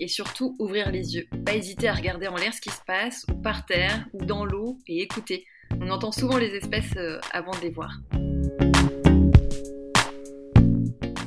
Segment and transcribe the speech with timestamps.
[0.00, 1.26] et surtout ouvrir les yeux.
[1.44, 4.44] Pas hésiter à regarder en l'air ce qui se passe, ou par terre, ou dans
[4.44, 5.46] l'eau, et écouter.
[5.80, 8.00] On entend souvent les espèces euh, avant de les voir.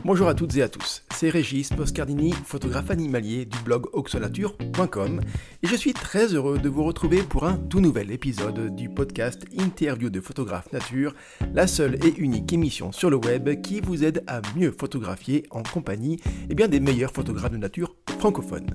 [0.04, 5.22] Bonjour à toutes et à tous, c'est Régis Poscardini, photographe animalier du blog oxolature.com
[5.64, 9.46] et je suis très heureux de vous retrouver pour un tout nouvel épisode du podcast
[9.58, 11.14] Interview de photographe nature,
[11.54, 15.64] la seule et unique émission sur le web qui vous aide à mieux photographier en
[15.64, 18.70] compagnie eh bien, des meilleurs photographes de nature francophones.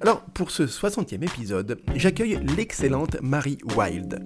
[0.00, 4.22] Alors, pour ce 60e épisode, j'accueille l'excellente Marie Wild.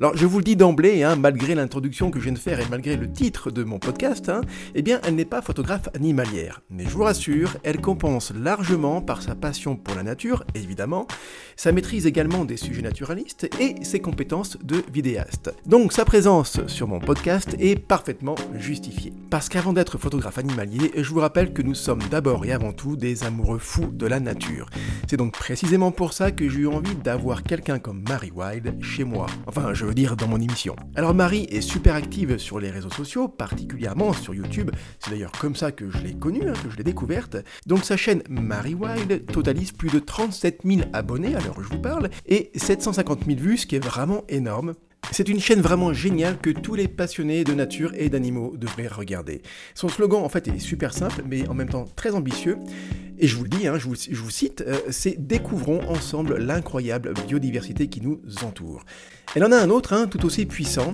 [0.00, 2.66] Alors, je vous le dis d'emblée, hein, malgré l'introduction que je viens de faire et
[2.70, 4.42] malgré le titre de mon podcast, hein,
[4.76, 6.60] eh bien, elle n'est pas photographe animalière.
[7.06, 11.06] Rassure, elle compense largement par sa passion pour la nature, évidemment,
[11.54, 15.54] sa maîtrise également des sujets naturalistes et ses compétences de vidéaste.
[15.66, 19.12] Donc, sa présence sur mon podcast est parfaitement justifiée.
[19.30, 22.96] Parce qu'avant d'être photographe animalier, je vous rappelle que nous sommes d'abord et avant tout
[22.96, 24.68] des amoureux fous de la nature.
[25.08, 29.04] C'est donc précisément pour ça que j'ai eu envie d'avoir quelqu'un comme Marie Wild chez
[29.04, 29.26] moi.
[29.46, 30.74] Enfin, je veux dire dans mon émission.
[30.96, 34.72] Alors Marie est super active sur les réseaux sociaux, particulièrement sur YouTube.
[34.98, 36.95] C'est d'ailleurs comme ça que je l'ai connue, hein, que je l'ai découverte.
[37.66, 41.68] Donc sa chaîne Marie Wild totalise plus de 37 000 abonnés à l'heure où je
[41.68, 44.74] vous parle et 750 000 vues, ce qui est vraiment énorme.
[45.12, 49.40] C'est une chaîne vraiment géniale que tous les passionnés de nature et d'animaux devraient regarder.
[49.74, 52.58] Son slogan en fait est super simple mais en même temps très ambitieux.
[53.18, 57.88] Et je vous le dis, hein, je, vous, cite, euh, c'est Découvrons ensemble l'incroyable biodiversité
[57.88, 58.84] qui nous entoure.
[59.34, 60.92] Elle en a un autre, hein, tout aussi puissant.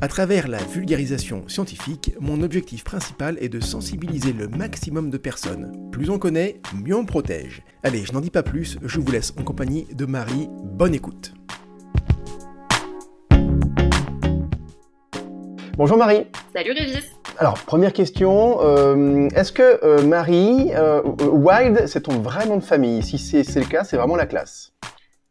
[0.00, 5.72] À travers la vulgarisation scientifique, mon objectif principal est de sensibiliser le maximum de personnes.
[5.90, 7.62] Plus on connaît, mieux on protège.
[7.82, 10.48] Allez, je n'en dis pas plus, je vous laisse en compagnie de Marie.
[10.62, 11.34] Bonne écoute.
[15.76, 16.26] Bonjour Marie.
[16.54, 17.16] Salut Régis.
[17.36, 22.62] Alors, première question, euh, est-ce que euh, Marie euh, Wild, c'est ton vrai nom de
[22.62, 23.02] famille?
[23.02, 24.72] Si c'est le cas, c'est vraiment la classe.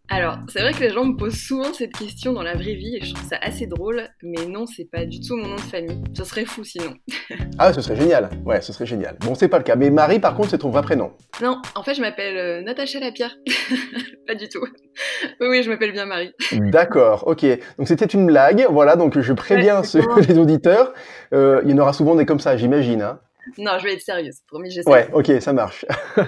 [0.09, 2.97] Alors, c'est vrai que les gens me posent souvent cette question dans la vraie vie
[2.97, 5.61] et je trouve ça assez drôle, mais non, c'est pas du tout mon nom de
[5.61, 6.03] famille.
[6.13, 6.93] Ce serait fou sinon.
[7.57, 8.29] ah, ce serait génial.
[8.45, 9.17] Ouais, ce serait génial.
[9.21, 9.75] Bon, c'est pas le cas.
[9.75, 11.13] Mais Marie, par contre, c'est ton vrai prénom.
[11.41, 13.35] Non, en fait, je m'appelle euh, Natacha Lapierre.
[14.27, 14.65] pas du tout.
[15.39, 16.33] Oui, oui, je m'appelle bien Marie.
[16.51, 17.45] D'accord, ok.
[17.77, 18.67] Donc c'était une blague.
[18.69, 19.81] Voilà, donc je préviens
[20.27, 20.93] les auditeurs.
[21.33, 23.01] Euh, il y en aura souvent des comme ça, j'imagine.
[23.01, 23.19] Hein.
[23.57, 24.89] Non, je vais être sérieuse, promis, j'essaie.
[24.89, 25.85] Ouais, ok, ça marche.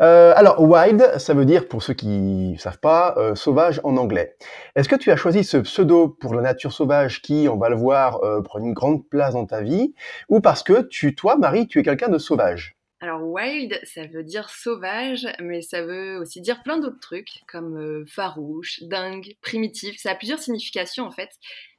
[0.00, 3.96] Euh, alors, wild, ça veut dire, pour ceux qui ne savent pas, euh, sauvage en
[3.96, 4.36] anglais.
[4.76, 7.76] Est-ce que tu as choisi ce pseudo pour la nature sauvage qui, on va le
[7.76, 9.92] voir, euh, prend une grande place dans ta vie,
[10.28, 12.76] ou parce que tu, toi, Marie, tu es quelqu'un de sauvage?
[13.00, 18.06] Alors wild, ça veut dire sauvage, mais ça veut aussi dire plein d'autres trucs, comme
[18.06, 19.98] farouche, dingue, primitif.
[19.98, 21.30] Ça a plusieurs significations en fait,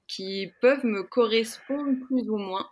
[0.07, 2.67] qui peuvent me correspondre plus ou moins.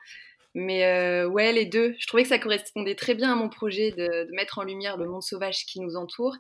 [0.54, 1.96] Mais euh, ouais, les deux.
[2.00, 4.98] Je trouvais que ça correspondait très bien à mon projet de, de, mettre en lumière
[4.98, 6.36] le monde sauvage qui nous entoure.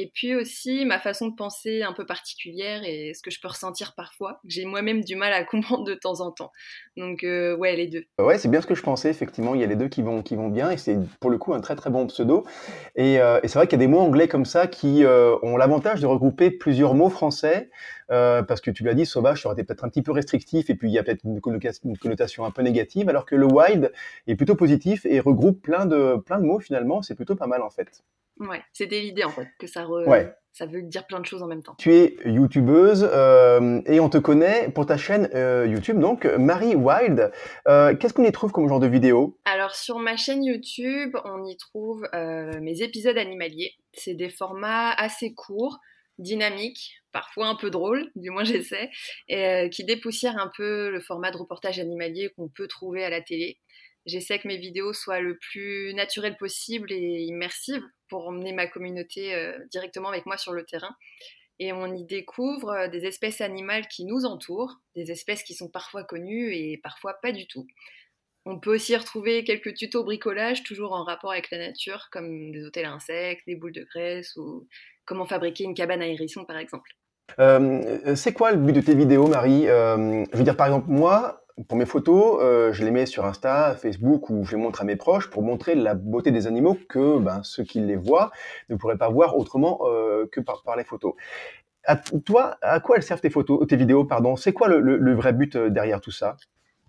[0.00, 3.48] Et puis aussi ma façon de penser un peu particulière et ce que je peux
[3.48, 6.52] ressentir parfois, que j'ai moi-même du mal à comprendre de temps en temps.
[6.96, 8.04] Donc euh, ouais, les deux.
[8.20, 9.56] Ouais, c'est bien ce que je pensais, effectivement.
[9.56, 11.52] Il y a les deux qui vont, qui vont bien et c'est pour le coup
[11.52, 12.46] un très très bon pseudo.
[12.94, 15.56] Et, euh, c'est vrai qu'il y a des mots anglais comme ça qui euh, ont
[15.56, 17.68] l'avantage de regrouper plusieurs mots français.
[18.12, 20.70] Euh, parce que tu l'as dit, sauvage, ça aurait été peut-être un petit peu restrictif
[20.70, 21.40] et puis il y a peut-être une,
[21.84, 23.92] une, connotation un peu négative, alors que le wild
[24.26, 27.02] est plutôt positif et regroupe plein de, plein de mots finalement.
[27.02, 28.02] C'est plutôt pas mal en fait.
[28.40, 29.86] Ouais, c'était l'idée en fait, que ça,
[30.52, 31.76] ça veut dire plein de choses en même temps.
[31.78, 36.74] Tu es youtubeuse euh, et on te connaît pour ta chaîne euh, YouTube, donc Marie
[36.74, 37.30] Wild.
[37.68, 39.38] Euh, qu'est-ce qu'on y trouve comme genre de vidéo?
[39.44, 43.76] Alors sur ma chaîne YouTube, on y trouve mes épisodes animaliers.
[43.92, 45.78] C'est des formats assez courts,
[46.18, 48.90] dynamiques, parfois un peu drôles, du moins j'essaie,
[49.28, 53.20] et qui dépoussièrent un peu le format de reportage animalier qu'on peut trouver à la
[53.20, 53.60] télé.
[54.08, 59.34] J'essaie que mes vidéos soient le plus naturelles possible et immersives pour emmener ma communauté
[59.34, 60.96] euh, directement avec moi sur le terrain.
[61.58, 65.68] Et on y découvre euh, des espèces animales qui nous entourent, des espèces qui sont
[65.68, 67.66] parfois connues et parfois pas du tout.
[68.46, 72.64] On peut aussi retrouver quelques tutos bricolage, toujours en rapport avec la nature, comme des
[72.64, 74.66] hôtels à insectes, des boules de graisse ou
[75.04, 76.97] comment fabriquer une cabane à hérisson par exemple.
[77.38, 81.42] Euh, c'est quoi le but de tes vidéos, Marie Je veux dire, par exemple, moi,
[81.66, 84.84] pour mes photos, euh, je les mets sur Insta, Facebook ou je les montre à
[84.84, 88.30] mes proches pour montrer la beauté des animaux que ben, ceux qui les voient
[88.68, 91.14] ne pourraient pas voir autrement euh, que par, les photos.
[91.84, 94.36] À, toi, à quoi elles servent tes photos, tes vidéos, pardon?
[94.36, 96.36] C'est quoi le, le, vrai but euh, derrière tout ça?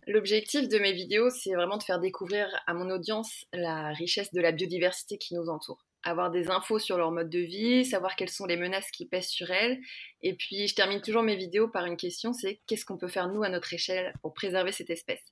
[0.08, 4.42] L'objectif de mes vidéos, c'est vraiment de faire découvrir à mon audience la richesse de
[4.42, 8.30] la biodiversité qui nous entoure avoir des infos sur leur mode de vie, savoir quelles
[8.30, 9.80] sont les menaces qui pèsent sur elles.
[10.22, 13.28] Et puis, je termine toujours mes vidéos par une question, c'est qu'est-ce qu'on peut faire
[13.28, 15.24] nous à notre échelle pour préserver cette espèce?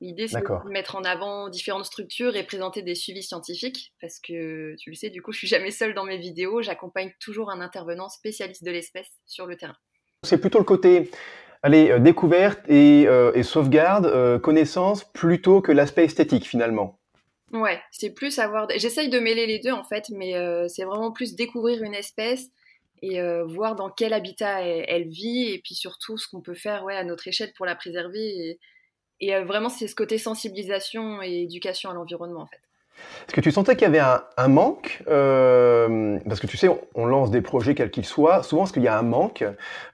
[0.00, 4.76] L'idée, c'est de mettre en avant différentes structures et présenter des suivis scientifiques, parce que
[4.78, 7.62] tu le sais, du coup, je suis jamais seule dans mes vidéos, j'accompagne toujours un
[7.62, 9.76] intervenant spécialiste de l'espèce sur le terrain.
[10.22, 11.10] C'est plutôt le côté
[11.62, 16.98] allez, euh, découverte et, euh, et sauvegarde, euh, connaissance, plutôt que l'aspect esthétique finalement.
[17.52, 18.68] Ouais, c'est plus avoir.
[18.76, 20.34] J'essaye de mêler les deux en fait, mais
[20.68, 22.50] c'est vraiment plus découvrir une espèce
[23.02, 26.96] et voir dans quel habitat elle, vit et puis surtout ce qu'on peut faire ouais,
[26.96, 28.18] à notre échelle pour la préserver.
[28.20, 28.60] Et,
[29.20, 32.60] et vraiment, c'est ce côté sensibilisation et éducation à l'environnement en fait.
[33.26, 37.06] Est-ce que tu sentais qu'il y avait un, manque euh, Parce que tu sais, on,
[37.06, 38.42] lance des projets quels qu'ils soient.
[38.42, 39.44] Souvent, est-ce qu'il y a un manque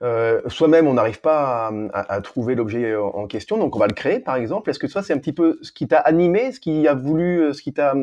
[0.02, 4.20] euh, Soi-même, on n'arrive pas à, trouver l'objet en question, donc on va le créer,
[4.20, 4.68] par exemple.
[4.68, 7.54] Est-ce que ça, c'est un petit peu ce qui t'a animé, ce qui a voulu,
[7.54, 7.94] ce qui t'a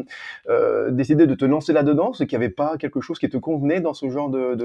[0.49, 3.37] euh, décidé de te lancer là-dedans, ce qu'il n'y avait pas quelque chose qui te
[3.37, 4.55] convenait dans ce genre de,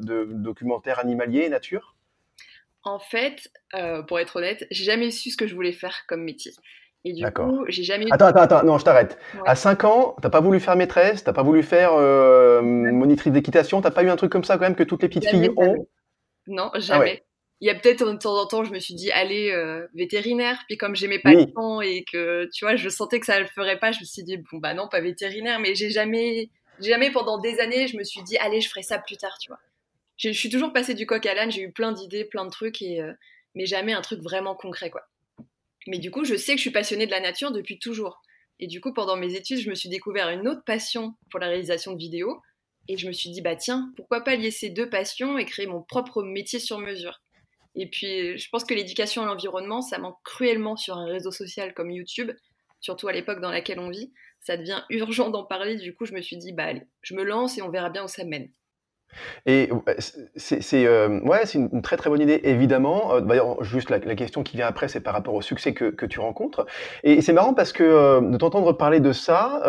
[0.00, 1.96] documentaire animalier, nature?
[2.84, 3.50] En fait,
[4.06, 6.52] pour être honnête, j'ai jamais su ce que je voulais faire comme métier.
[7.08, 9.18] Et du coup, j'ai jamais Attends, attends, attends, non, je t'arrête.
[9.46, 13.80] À 5 ans, t'as pas voulu faire maîtresse, t'as pas voulu faire euh, monitrice d'équitation,
[13.80, 15.86] t'as pas eu un truc comme ça quand même que toutes les petites filles ont
[16.46, 17.24] Non, ah jamais.
[17.60, 20.58] Il y a peut-être de temps en temps, je me suis dit, allez, euh, vétérinaire.
[20.68, 23.46] Puis comme j'aimais pas le temps et que, tu vois, je sentais que ça le
[23.46, 25.58] ferait pas, je me suis dit, bon, bah non, pas vétérinaire.
[25.58, 28.98] Mais j'ai jamais, jamais pendant des années, je me suis dit, allez, je ferai ça
[28.98, 29.58] plus tard, tu vois.
[30.18, 32.82] Je suis toujours passée du coq à l'âne, j'ai eu plein d'idées, plein de trucs,
[32.82, 33.12] et, euh,
[33.54, 35.02] mais jamais un truc vraiment concret, quoi.
[35.88, 38.20] Mais du coup, je sais que je suis passionnée de la nature depuis toujours.
[38.60, 41.48] Et du coup, pendant mes études, je me suis découvert une autre passion pour la
[41.48, 42.42] réalisation de vidéos.
[42.88, 45.66] Et je me suis dit, bah tiens, pourquoi pas lier ces deux passions et créer
[45.66, 47.22] mon propre métier sur mesure.
[47.74, 51.72] Et puis, je pense que l'éducation à l'environnement, ça manque cruellement sur un réseau social
[51.72, 52.32] comme YouTube,
[52.80, 54.12] surtout à l'époque dans laquelle on vit.
[54.40, 55.76] Ça devient urgent d'en parler.
[55.76, 58.04] Du coup, je me suis dit, bah allez, je me lance et on verra bien
[58.04, 58.50] où ça mène.
[59.46, 59.70] Et
[60.36, 63.14] c'est euh, ouais, c'est une très très bonne idée, évidemment.
[63.14, 66.06] Euh, d'ailleurs, juste la, question qui vient après, c'est par rapport au succès que, que
[66.06, 66.66] tu rencontres.
[67.04, 69.60] Et c'est marrant parce que euh, de t'entendre parler de ça,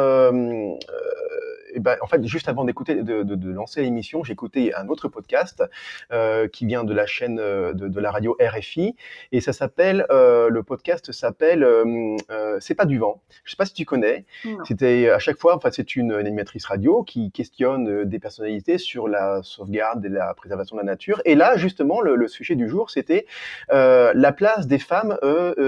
[1.73, 4.87] eh ben, en fait, juste avant d'écouter, de, de, de, lancer l'émission, j'ai écouté un
[4.87, 5.63] autre podcast
[6.11, 8.95] euh, qui vient de la chaîne euh, de, de, la radio RFI
[9.31, 13.21] et ça s'appelle, euh, le podcast s'appelle euh, C'est pas du vent.
[13.43, 14.25] Je sais pas si tu connais.
[14.65, 19.07] C'était à chaque fois, en fait, c'est une, animatrice radio qui questionne des personnalités sur
[19.07, 21.21] la sauvegarde et la préservation de la nature.
[21.25, 23.25] Et là, justement, le, le sujet du jour, c'était
[23.69, 25.17] la place des femmes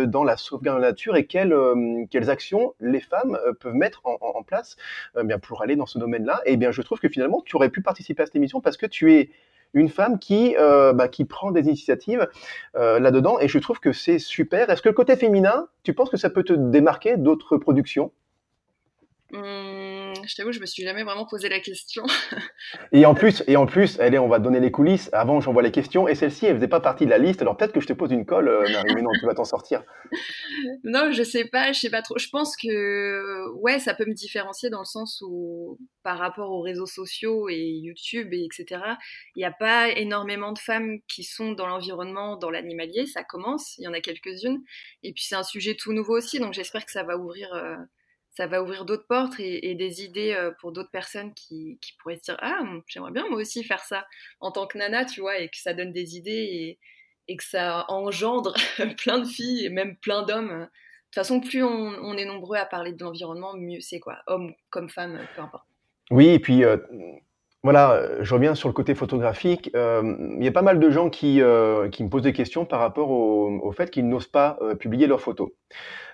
[0.07, 1.55] dans la sauvegarde de la nature et quelles,
[2.09, 4.77] quelles actions les femmes peuvent mettre en, en, en place
[5.23, 7.69] bien pour aller dans ce domaine-là, et eh bien je trouve que finalement tu aurais
[7.69, 9.29] pu participer à cette émission parce que tu es
[9.73, 12.27] une femme qui, euh, bah, qui prend des initiatives
[12.75, 14.69] euh, là-dedans, et je trouve que c'est super.
[14.69, 18.11] Est-ce que le côté féminin, tu penses que ça peut te démarquer d'autres productions?
[19.31, 22.03] Mmh, je t'avoue, je me suis jamais vraiment posé la question.
[22.91, 25.09] et en plus, et en plus, allez, on va donner les coulisses.
[25.13, 27.41] Avant, j'envoie les questions, et celle-ci, elle faisait pas partie de la liste.
[27.41, 29.45] Alors peut-être que je te pose une colle, euh, Marie, mais non, tu vas t'en
[29.45, 29.83] sortir.
[30.83, 32.17] Non, je sais pas, je sais pas trop.
[32.17, 36.61] Je pense que ouais, ça peut me différencier dans le sens où, par rapport aux
[36.61, 38.81] réseaux sociaux et YouTube et etc.,
[39.35, 43.05] il n'y a pas énormément de femmes qui sont dans l'environnement, dans l'animalier.
[43.05, 44.61] Ça commence, il y en a quelques-unes,
[45.03, 47.53] et puis c'est un sujet tout nouveau aussi, donc j'espère que ça va ouvrir.
[47.53, 47.75] Euh,
[48.31, 52.23] ça va ouvrir d'autres portes et, des idées euh, pour d'autres personnes qui, pourraient se
[52.23, 54.07] dire Ah, j'aimerais bien moi aussi faire ça
[54.39, 56.77] en tant que nana, tu vois, et que ça donne des idées
[57.27, 58.53] et, que ça engendre
[58.97, 60.49] plein de filles et même plein d'hommes.
[60.49, 64.53] De toute façon, plus on, est nombreux à parler de l'environnement, mieux c'est, quoi, hommes
[64.69, 65.65] comme femmes, peu importe.
[66.09, 66.65] Oui, et puis.
[66.65, 66.77] Euh,
[67.63, 69.69] voilà, je reviens sur le côté photographique.
[69.75, 71.41] Euh, il y a pas mal de gens qui,
[71.91, 75.21] qui me posent des questions par rapport au, au fait qu'ils n'osent pas publier leurs
[75.21, 75.49] photos.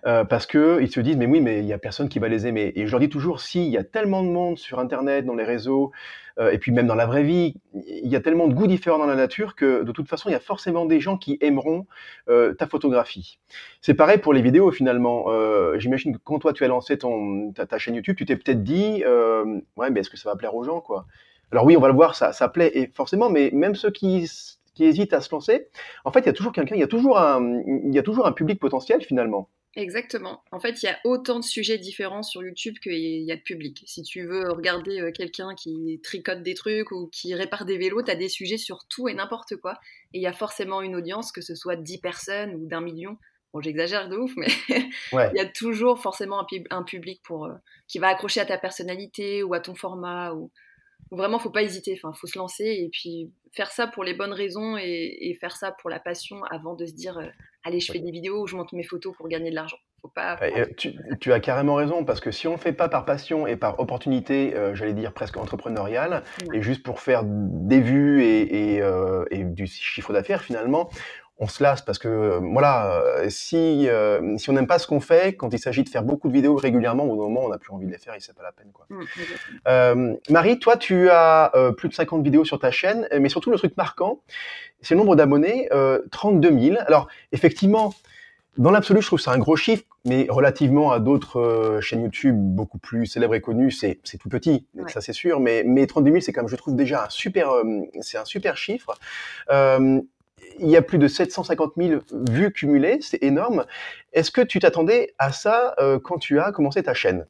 [0.06, 2.28] Euh, parce que ils se disent mais oui mais il y a personne qui va
[2.28, 4.80] les aimer et je leur dis toujours si il y a tellement de monde sur
[4.80, 8.20] internet dans les réseaux euh, et puis même dans la vraie vie il y a
[8.20, 10.86] tellement de goûts différents dans la nature que de toute façon il y a forcément
[10.86, 11.88] des gens qui aimeront
[12.30, 13.40] euh, ta photographie.
[13.82, 15.26] C'est pareil pour les vidéos finalement.
[15.78, 18.64] J'imagine que quand toi tu as lancé ton ta, ta chaîne YouTube tu t'es peut-être
[18.64, 19.04] dit
[19.78, 21.06] ouais mais est-ce que ça va plaire aux gens quoi?
[21.52, 24.28] Alors oui on va le voir ça ça plaît et forcément mais même ceux qui
[24.78, 25.70] qui hésitent à se lancer,
[26.06, 28.04] en fait, il y a toujours quelqu'un, il y a toujours un, il y a
[28.04, 29.50] toujours un public potentiel finalement.
[29.78, 30.44] Exactement.
[30.52, 32.94] En fait, il y a autant de sujets différents sur YouTube qu'il
[33.24, 33.84] y a de public.
[33.86, 38.02] Si tu veux regarder euh, quelqu'un qui tricote des trucs ou qui répare des vélos,
[38.02, 39.74] tu as des sujets sur tout et n'importe quoi.
[40.14, 43.20] Et il y a forcément une audience, que ce soit 10 personnes ou d'un million.
[43.54, 44.48] Bon, j'exagère de ouf, mais
[45.12, 47.54] il y a toujours forcément un, public pour, euh,
[47.88, 50.34] qui va accrocher à ta personnalité ou à ton format.
[50.34, 50.50] Ou...
[51.12, 51.94] Vraiment, faut pas hésiter.
[52.02, 55.72] Enfin, faut se lancer et puis faire ça pour les bonnes raisons et, faire ça
[55.72, 57.28] pour la passion avant de se dire euh,
[57.68, 59.78] allez, je fais des vidéos ou je monte mes photos pour gagner de l'argent.
[60.02, 60.40] Faut pas.
[60.78, 63.80] tu, as carrément raison parce que si on ne fait pas par passion et par
[63.80, 69.44] opportunité, euh, j'allais dire presque entrepreneuriale, et juste pour faire des vues et, euh, et
[69.44, 70.90] du chiffre d'affaires finalement,
[71.40, 74.88] on se lasse parce que euh, voilà, euh, si euh, si on n'aime pas ce
[74.88, 77.58] qu'on fait, quand il s'agit de faire beaucoup de vidéos régulièrement, au moment on n'a
[77.58, 78.88] plus envie de les faire et c'est pas la peine quoi.
[78.90, 83.58] Mmh, Marie, toi tu as plus de 50 vidéos sur ta chaîne, mais surtout le
[83.58, 84.22] truc marquant,
[84.82, 85.70] c'est le nombre d'abonnés,
[86.12, 86.78] 32 000.
[86.88, 87.94] Alors effectivement,
[88.58, 92.80] dans l'absolu, je trouve c'est un gros chiffre, mais relativement à d'autres chaînes YouTube beaucoup
[92.80, 95.40] plus célèbres et connues, c'est c'est tout petit, ça c'est sûr.
[95.40, 97.52] Mais mais 32 000, c'est comme je trouve déjà un super,
[98.02, 98.98] c'est un super chiffre.
[99.52, 100.02] Euh,
[100.60, 103.66] il y a plus de 750 000 vues cumulées, c'est énorme.
[104.14, 107.28] Est-ce que tu t'attendais à ça euh, quand tu as commencé ta chaîne?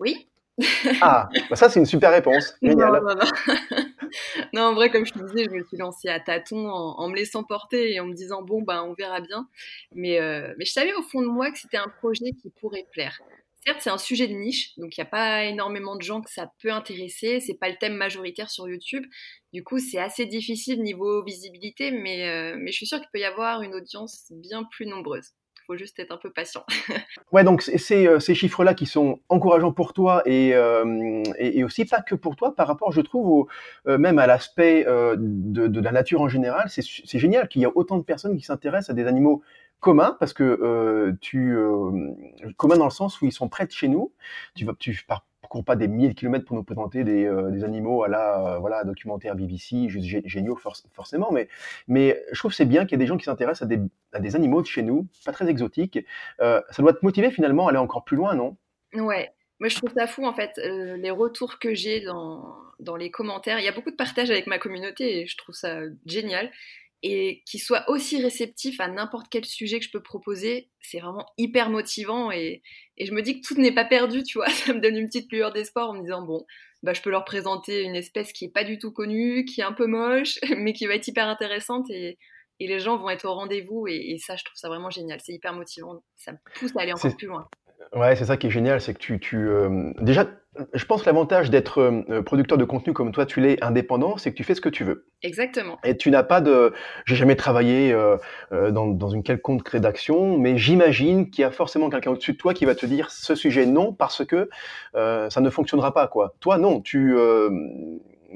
[0.00, 0.28] Oui.
[1.02, 2.56] ah, bah ça c'est une super réponse.
[2.62, 2.92] Génial.
[2.92, 3.14] Non, non,
[4.54, 4.62] non.
[4.62, 7.44] en vrai, comme je te disais, je me suis lancée à tâtons en, me laissant
[7.44, 9.46] porter et en me disant bon ben on verra bien.
[9.94, 12.86] Mais euh, mais je savais au fond de moi que c'était un projet qui pourrait
[12.90, 13.20] plaire
[13.66, 16.30] certes, c'est un sujet de niche, donc il n'y a pas énormément de gens que
[16.30, 17.40] ça peut intéresser.
[17.40, 19.04] C'est pas le thème majoritaire sur YouTube.
[19.52, 23.24] Du coup, c'est assez difficile niveau visibilité, mais, euh, je suis sûre qu'il peut y
[23.24, 25.32] avoir une audience bien plus nombreuse.
[25.56, 26.64] Il faut juste être un peu patient.
[27.32, 32.02] ouais, donc c'est euh, ces chiffres-là qui sont encourageants pour toi euh, et, aussi pas
[32.02, 33.48] que pour toi par rapport, je trouve,
[33.84, 36.68] même à l'aspect de, de, la nature en général.
[36.68, 39.42] C'est génial qu'il y ait autant de personnes qui s'intéressent à des animaux
[39.80, 42.12] commun parce que euh, tu euh,
[42.56, 44.12] commun dans le sens où ils sont près de chez nous.
[44.54, 47.62] Tu vas, tu parcours pas des milliers de kilomètres pour nous présenter des, euh, des
[47.64, 50.58] animaux à la voilà documentaire BBC, juste géniaux
[50.92, 51.48] forcément, mais
[51.88, 53.80] mais je trouve c'est bien qu'il y ait des gens qui s'intéressent à des,
[54.12, 55.98] à des animaux de chez nous, pas très exotiques.
[56.40, 58.56] ça doit te motiver finalement à aller encore plus loin, non?
[58.94, 59.30] Ouais.
[59.58, 63.58] Moi, je trouve ça fou, en fait, les retours que j'ai dans, dans les commentaires.
[63.58, 66.50] Il y a beaucoup de partage avec ma communauté et je trouve ça génial
[67.02, 71.26] et qu'il soit aussi réceptif à n'importe quel sujet que je peux proposer, c'est vraiment
[71.38, 72.62] hyper motivant et,
[72.96, 75.06] et je me dis que tout n'est pas perdu, tu vois, ça me donne une
[75.06, 76.44] petite lueur d'espoir en me disant bon,
[76.82, 79.64] bah je peux leur présenter une espèce qui est pas du tout connue, qui est
[79.64, 82.18] un peu moche, mais qui va être hyper intéressante et,
[82.60, 85.20] et les gens vont être au rendez-vous et, et, ça je trouve ça vraiment génial,
[85.22, 87.48] c'est hyper motivant, ça me pousse à aller encore plus loin.
[87.92, 90.26] Ouais, c'est ça qui est génial, c'est que tu, tu euh, déjà,
[90.74, 94.32] je pense que l'avantage d'être euh, producteur de contenu comme toi, tu l'es indépendant, c'est
[94.32, 95.06] que tu fais ce que tu veux.
[95.22, 95.78] Exactement.
[95.84, 98.18] Et tu n'as pas de, j'ai jamais travaillé euh,
[98.70, 102.54] dans, dans une quelconque rédaction, mais j'imagine qu'il y a forcément quelqu'un au-dessus de toi
[102.54, 104.50] qui va te dire ce sujet non parce que
[104.94, 106.34] ça ne fonctionnera pas quoi.
[106.40, 107.16] Toi non, tu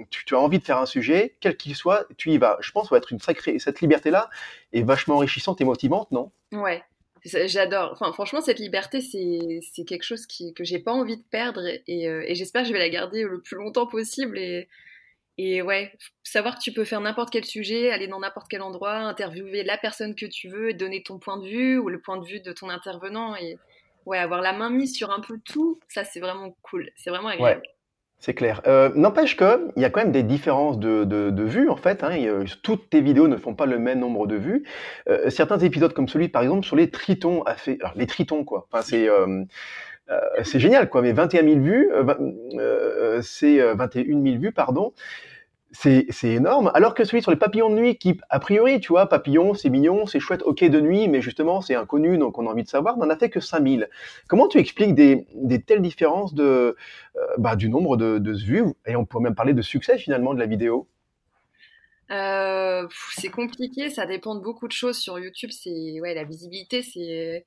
[0.09, 2.57] tu, tu, as envie de faire un sujet, quel qu'il soit, tu y vas.
[2.61, 3.59] Je pense que ça va être une sacrée.
[3.59, 4.31] Cette liberté-là
[4.73, 6.31] est vachement enrichissante et motivante, non?
[6.53, 6.83] Ouais,
[7.25, 7.91] J'adore.
[7.93, 12.09] Enfin, franchement, cette liberté, c'est quelque chose qui, que j'ai pas envie de perdre et,
[12.09, 14.39] euh, et j'espère que je vais la garder le plus longtemps possible.
[14.39, 14.69] Et,
[15.37, 18.97] et ouais, savoir que tu peux faire n'importe quel sujet, aller dans n'importe quel endroit,
[18.97, 22.27] interviewer la personne que tu veux, donner ton point de vue ou le point de
[22.27, 23.59] vue de ton intervenant et
[24.07, 26.91] ouais, avoir la main mise sur un peu tout, ça c'est vraiment cool.
[26.97, 27.63] C'est vraiment agréable.
[28.21, 28.61] C'est clair.
[28.67, 32.05] Euh, n'empêche qu'il y a quand même des différences de, de, de vues, en fait.
[32.05, 34.65] Hein, toutes tes vidéos ne font pas le même nombre de vues.
[35.09, 37.79] Euh, certains épisodes comme celui, par exemple, sur les tritons, a fait...
[37.81, 38.69] Alors, les tritons, quoi.
[38.71, 39.09] Enfin, c'est...
[39.09, 39.45] Euh,
[40.43, 41.03] c'est génial, quoi.
[41.03, 41.89] Mais 21 000 vues,
[43.23, 44.93] c'est 21 000 vues, pardon
[45.73, 46.71] c'est énorme.
[46.75, 49.71] Alors que celui sur les papillons de nuit, qui, a priori, tu vois, papillons, c'est
[49.71, 52.69] mignon, c'est chouette, ok de nuit, mais justement, c'est inconnu, donc on a envie de
[52.69, 53.89] savoir, n'en a fait que 5000.
[54.29, 55.27] Comment tu expliques des,
[55.67, 56.77] telles différences de,
[57.17, 58.65] euh, bah, du nombre de, de vues?
[58.87, 60.89] Et on pourrait même parler de succès finalement de la vidéo
[62.11, 64.99] euh, C'est compliqué, ça dépend de beaucoup de choses.
[64.99, 67.47] Sur YouTube, c'est ouais, la visibilité, c'est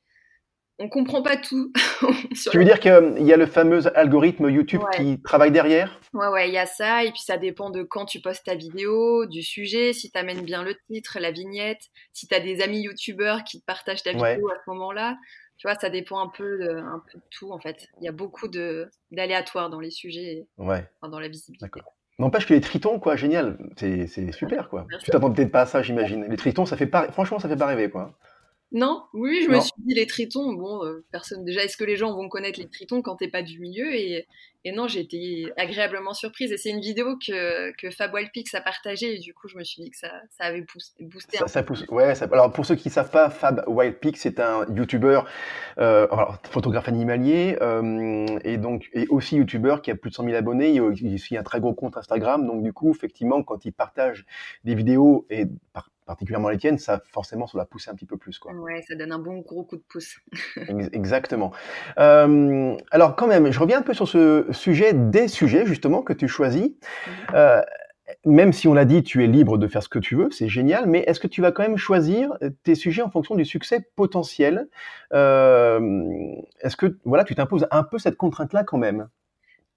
[0.79, 1.71] on comprend pas tout.
[2.51, 5.99] tu veux dire qu'il y a le fameux algorithme YouTube qui travaille derrière?
[6.13, 7.03] Ouais, ouais, il y a ça.
[7.03, 10.41] Et puis ça dépend de quand tu postes ta vidéo, du sujet, si tu amènes
[10.41, 14.49] bien le titre, la vignette, si tu as des amis YouTubeurs qui partagent ta vidéo
[14.49, 15.17] à ce moment-là.
[15.57, 17.87] Tu vois, ça dépend un peu, de, un peu de tout en fait.
[18.01, 18.47] Il y a beaucoup
[19.11, 20.89] d'aléatoires dans les sujets, ouais.
[21.01, 21.69] dans la visibilité.
[22.19, 23.57] N'empêche que les tritons, quoi, génial.
[23.77, 24.85] C'est super, quoi.
[25.03, 26.25] Tu t'attends peut-être pas à ça, j'imagine.
[26.29, 28.17] Les tritons, ça fait pas, franchement, ça fait pas rêver, quoi.
[28.73, 30.51] Non, oui, je me suis dit les tritons.
[30.53, 31.45] Bon, euh, personne.
[31.45, 33.93] Déjà, est-ce que les gens vont connaître les tritons quand t'es pas du milieu?
[33.93, 34.27] Et,
[34.65, 36.51] et non, j'ai été agréablement surprise.
[36.51, 39.63] Et c'est une vidéo que, que Fab Wildpix a partagée et du coup, je me
[39.63, 40.65] suis dit que ça, ça avait
[40.99, 41.37] boosté.
[41.37, 41.85] Ça, ça pousse.
[41.89, 42.15] Ouais.
[42.15, 42.27] Ça...
[42.31, 45.21] Alors pour ceux qui savent pas, Fab Wildpix, c'est un YouTuber,
[45.77, 46.07] euh,
[46.49, 50.71] photographe animalier euh, et donc et aussi YouTuber qui a plus de 100 000 abonnés.
[50.71, 52.47] Il a aussi un très gros compte Instagram.
[52.47, 54.25] Donc du coup, effectivement, quand il partage
[54.63, 58.17] des vidéos et par particulièrement les tiennes, ça forcément ça va pousser un petit peu
[58.17, 58.39] plus.
[58.39, 58.53] Quoi.
[58.53, 60.19] Ouais, ça donne un bon gros coup de pouce.
[60.93, 61.51] Exactement.
[61.99, 66.13] Euh, alors quand même, je reviens un peu sur ce sujet des sujets justement que
[66.13, 66.63] tu choisis.
[66.63, 67.13] Mhm.
[67.35, 67.61] Euh,
[68.25, 70.49] même si on l'a dit, tu es libre de faire ce que tu veux, c'est
[70.49, 73.87] génial, mais est-ce que tu vas quand même choisir tes sujets en fonction du succès
[73.95, 74.67] potentiel?
[75.13, 75.79] Euh,
[76.61, 79.07] Est-ce que voilà, tu t'imposes un peu cette contrainte-là quand même?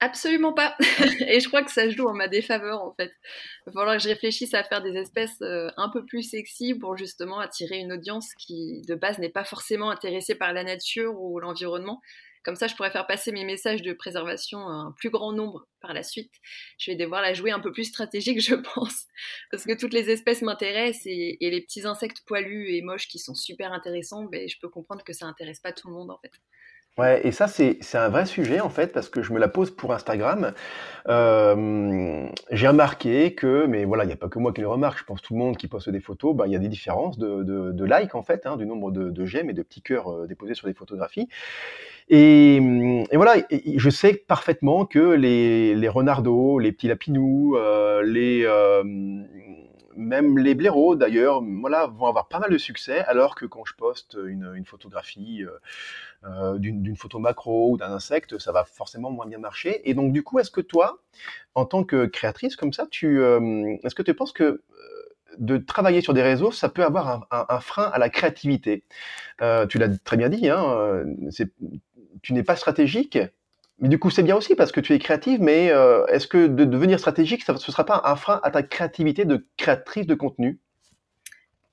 [0.01, 0.77] Absolument pas.
[1.27, 3.13] et je crois que ça joue en ma défaveur en fait.
[3.67, 6.75] Il va falloir que je réfléchisse à faire des espèces euh, un peu plus sexy
[6.75, 11.19] pour justement attirer une audience qui de base n'est pas forcément intéressée par la nature
[11.19, 12.03] ou l'environnement.
[12.47, 15.67] Comme ça, je pourrais faire passer mes messages de préservation à un plus grand nombre
[15.81, 16.33] par la suite.
[16.79, 19.07] Je vais devoir la jouer un peu plus stratégique, je pense,
[19.51, 23.35] parce que toutes les espèces m'intéressent et, les petits insectes poilus et moches qui sont
[23.35, 26.31] super intéressants, ben, je peux comprendre que ça intéresse pas tout le monde en fait.
[26.99, 29.49] Ouais, et ça, c'est c'est un vrai sujet, en fait, parce que je me la
[29.49, 30.55] pose pour Instagram.
[31.09, 34.99] Euh, j'ai remarqué que, mais voilà, il n'y a pas que moi qui le remarque,
[35.01, 37.19] je pense tout le monde qui poste des photos, bah, il y a des différences
[37.19, 39.83] de, de, de likes, en fait, hein, du nombre de, de j'aime et de petits
[39.83, 41.29] cœurs euh, déposés sur des photographies.
[42.09, 43.35] Et, et voilà,
[43.77, 48.83] je sais parfaitement que les, les renardos, les petits lapinous, euh, les, euh,
[49.97, 53.75] même les blaireaux d'ailleurs, voilà, vont avoir pas mal de succès, alors que quand je
[53.75, 55.59] poste une, photographie euh,
[56.25, 59.89] euh, d'une photo macro ou d'un insecte, ça va forcément moins bien marcher.
[59.89, 61.03] Et donc, du coup, est-ce que toi,
[61.55, 64.63] en tant que créatrice comme ça, tu, euh, est-ce que tu penses que
[65.39, 68.85] de travailler sur des réseaux, ça peut avoir un, frein à la créativité?
[69.69, 71.05] tu l'as très bien dit, hein,
[72.23, 73.19] tu n'es pas stratégique,
[73.79, 75.67] mais du coup c'est bien aussi parce que tu es créative, mais
[76.09, 79.47] est-ce que de devenir stratégique, ce ne sera pas un frein à ta créativité de
[79.57, 80.61] créatrice de contenu?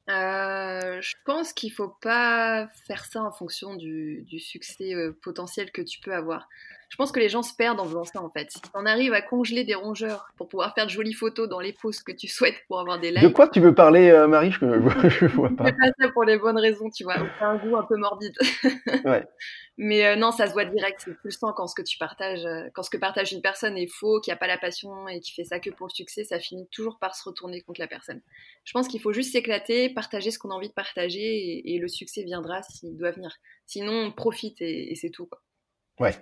[0.09, 5.71] Euh, je pense qu'il faut pas faire ça en fonction du, du succès euh, potentiel
[5.71, 6.49] que tu peux avoir.
[6.93, 8.51] Je pense que les gens se perdent en faisant ça en fait.
[8.51, 11.73] Si on arrive à congeler des rongeurs pour pouvoir faire de jolies photos dans les
[11.73, 13.23] poses que tu souhaites pour avoir des likes.
[13.23, 14.51] De quoi tu veux parler, euh, Marie?
[14.51, 14.77] Je ne
[15.29, 15.65] vois pas.
[15.65, 17.15] fais pas ça pour les bonnes raisons, tu vois.
[17.15, 18.35] C'est un goût un peu morbide.
[19.05, 19.25] ouais.
[19.79, 21.01] Mais euh, non, ça se voit direct.
[21.03, 23.75] C'est plus le quand ce que tu partages, euh, quand ce que partage une personne
[23.75, 26.23] est faux, qui a pas la passion et qui fait ça que pour le succès,
[26.23, 28.21] ça finit toujours par se retourner contre la personne.
[28.65, 31.87] Je pense qu'il faut juste s'éclater, partager ce qu'on a envie de partager et, le
[31.87, 33.35] succès viendra s'il doit venir.
[33.65, 35.25] Sinon, on profite et, et c'est tout.
[35.25, 35.41] Quoi.
[35.99, 36.13] Ouais,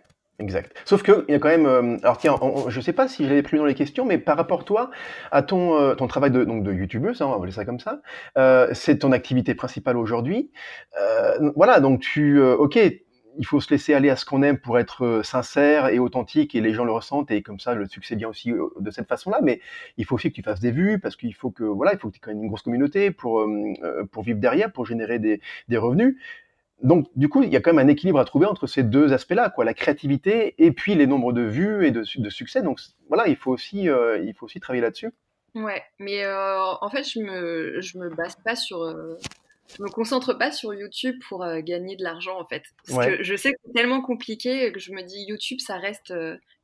[0.42, 0.76] Exact.
[0.86, 1.68] Sauf que il y a quand même.
[1.68, 2.36] Euh, alors tiens,
[2.68, 4.90] je ne sais pas si je l'avais pris dans les questions, mais par rapport toi
[5.32, 7.80] à ton euh, ton travail de donc de youtubeuse, hein, on va appeler ça comme
[7.80, 8.02] ça,
[8.38, 10.52] euh, c'est ton activité principale aujourd'hui.
[11.56, 12.76] voilà, donc tu, ok,
[13.38, 16.62] il faut se laisser aller à ce qu'on aime pour être sincère et authentique et
[16.62, 19.40] les gens le ressentent et comme ça le succès vient aussi de cette façon-là.
[19.44, 19.62] Mais
[19.98, 22.10] il faut aussi que tu fasses des vues parce qu'il faut que voilà, il faut
[22.10, 23.46] que tu aies quand même une grosse communauté pour
[24.12, 26.18] pour vivre derrière, pour générer des des revenus
[26.83, 29.13] donc, du coup, il y a quand même un équilibre à trouver entre ces deux
[29.13, 32.61] aspects-là, quoi, la créativité et puis les nombres de vues et de, de succès.
[32.61, 35.11] Donc, voilà, il faut aussi, euh, il faut aussi travailler là-dessus.
[35.53, 39.17] Ouais, mais euh, en fait, je me, je me base pas sur, euh,
[39.77, 42.63] je me concentre pas sur YouTube pour gagner de l'argent, en fait.
[42.87, 46.13] Parce que je sais que c'est tellement compliqué que je me dis YouTube, ça reste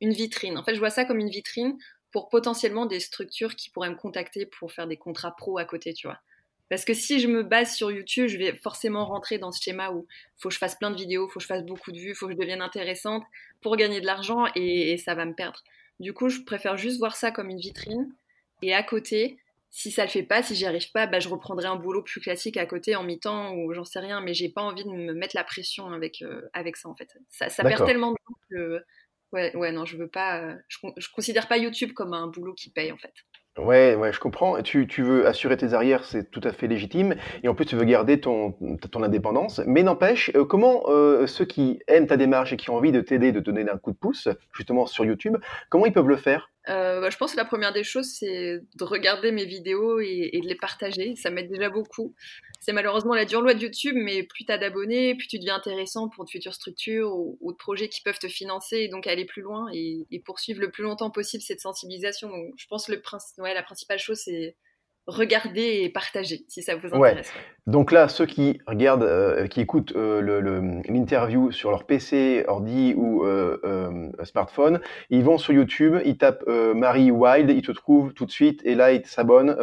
[0.00, 0.58] une vitrine.
[0.58, 1.76] En fait, je vois ça comme une vitrine
[2.12, 5.92] pour potentiellement des structures qui pourraient me contacter pour faire des contrats pro à côté,
[5.92, 6.18] tu vois.
[6.68, 9.90] Parce que si je me base sur YouTube, je vais forcément rentrer dans ce schéma
[9.90, 12.14] où faut que je fasse plein de vidéos, faut que je fasse beaucoup de vues,
[12.14, 13.24] faut que je devienne intéressante
[13.62, 15.62] pour gagner de l'argent et, ça va me perdre.
[15.98, 18.12] Du coup, je préfère juste voir ça comme une vitrine.
[18.62, 19.38] Et à côté,
[19.70, 22.20] si ça le fait pas, si j'y arrive pas, bah, je reprendrai un boulot plus
[22.20, 25.14] classique à côté en mi-temps ou j'en sais rien, mais j'ai pas envie de me
[25.14, 27.16] mettre la pression avec, euh, avec ça en fait.
[27.30, 28.84] Ça, ça perd tellement de temps que.
[29.30, 30.40] Ouais, ouais, non, je veux pas.
[30.40, 33.12] Euh, je, je considère pas YouTube comme un boulot qui paye en fait.
[33.58, 34.62] Ouais, ouais, je comprends.
[34.62, 37.16] Tu, tu veux assurer tes arrières, c'est tout à fait légitime.
[37.42, 38.52] Et en plus, tu veux garder ton,
[38.92, 39.60] ton indépendance.
[39.66, 43.00] Mais n'empêche, euh, comment euh, ceux qui aiment ta démarche et qui ont envie de
[43.00, 45.36] t'aider, de te donner un coup de pouce, justement sur YouTube,
[45.70, 46.50] comment ils peuvent le faire?
[46.68, 50.38] Euh, bah, je pense que la première des choses, c'est de regarder mes vidéos et,
[50.42, 51.16] de les partager.
[51.16, 52.14] Ça m'aide déjà beaucoup.
[52.60, 55.56] C'est malheureusement la dure loi de YouTube, mais plus tu as d'abonnés, plus tu deviens
[55.56, 59.24] intéressant pour de futures structures ou, de projets qui peuvent te financer et donc aller
[59.24, 62.28] plus loin et, poursuivre le plus longtemps possible cette sensibilisation.
[62.28, 62.92] Donc, je pense que
[63.42, 64.56] la principale chose, c'est
[65.08, 67.32] regardez et partagez si ça vous intéresse.
[67.66, 73.24] Donc là, ceux qui regardent, euh, qui écoutent euh, l'interview sur leur PC, ordi ou
[73.24, 78.30] euh, smartphone, ils vont sur YouTube, ils tapent Marie Wild, ils te trouvent tout de
[78.30, 79.56] suite et là ils s'abonnent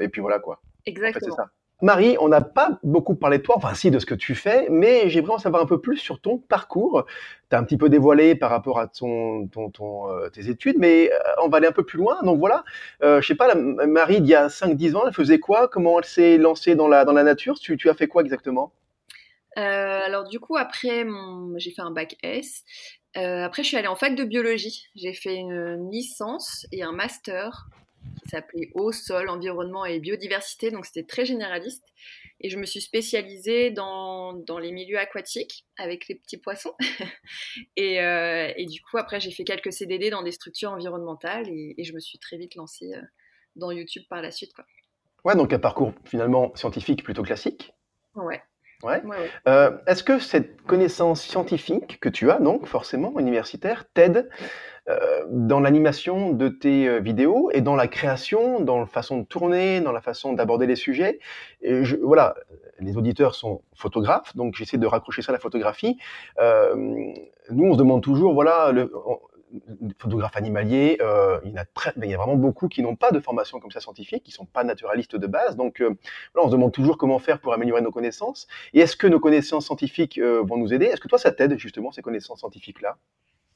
[0.00, 0.60] et puis voilà quoi.
[0.84, 1.36] Exactement.
[1.36, 1.46] ça.
[1.82, 4.68] Marie, on n'a pas beaucoup parlé de toi, enfin si de ce que tu fais,
[4.70, 7.06] mais j'aimerais en savoir un peu plus sur ton parcours.
[7.50, 11.10] Tu as un petit peu dévoilé par rapport à ton, ton, euh, tes études, mais
[11.12, 12.22] euh, on va aller un peu plus loin.
[12.22, 12.64] Donc voilà,
[13.02, 15.66] euh, je sais pas, Marie, il y a 5-10 ans, elle faisait quoi?
[15.66, 17.58] Comment elle s'est lancée dans la, dans la nature?
[17.58, 18.72] Tu, tu as fait quoi exactement?
[19.56, 21.04] Alors du coup après
[21.56, 22.62] j'ai fait un bac S.
[23.14, 24.86] après je suis allée en fac de biologie.
[24.94, 27.66] J'ai fait une licence et un master
[28.22, 31.84] qui s'appelait Eau, Sol, Environnement et Biodiversité, donc c'était très généraliste.
[32.40, 36.74] Et je me suis spécialisée dans, dans les milieux aquatiques avec les petits poissons.
[37.76, 41.82] et, euh, et, du coup, après, j'ai fait quelques CDD dans des structures environnementales et,
[41.82, 43.02] je me suis très vite lancée euh,
[43.56, 44.52] dans YouTube par la suite.
[44.54, 44.64] Quoi.
[45.24, 47.72] Ouais, donc un parcours finalement scientifique plutôt classique.
[48.16, 48.42] Ouais.
[48.82, 49.00] Ouais.
[49.46, 54.28] Euh, est-ce que cette connaissance scientifique que tu as, donc forcément universitaire, t'aide
[55.28, 59.92] dans l'animation de tes vidéos et dans la création, dans la façon de tourner, dans
[59.92, 61.20] la façon d'aborder les sujets.
[61.60, 62.34] Et je, voilà,
[62.80, 65.98] les auditeurs sont photographes, donc j'essaie de raccrocher ça à la photographie.
[66.38, 68.90] nous, on se demande toujours, voilà, le,
[69.98, 73.10] photographes animaliers, euh, il, y a très, il y a vraiment beaucoup qui n'ont pas
[73.10, 75.56] de formation comme ça scientifique, qui sont pas naturalistes de base.
[75.56, 75.94] Donc, euh,
[76.34, 78.46] on se demande toujours comment faire pour améliorer nos connaissances.
[78.72, 80.86] Et est-ce que nos connaissances scientifiques euh, vont nous aider?
[80.86, 82.96] Est-ce que toi, ça t'aide justement ces connaissances scientifiques-là?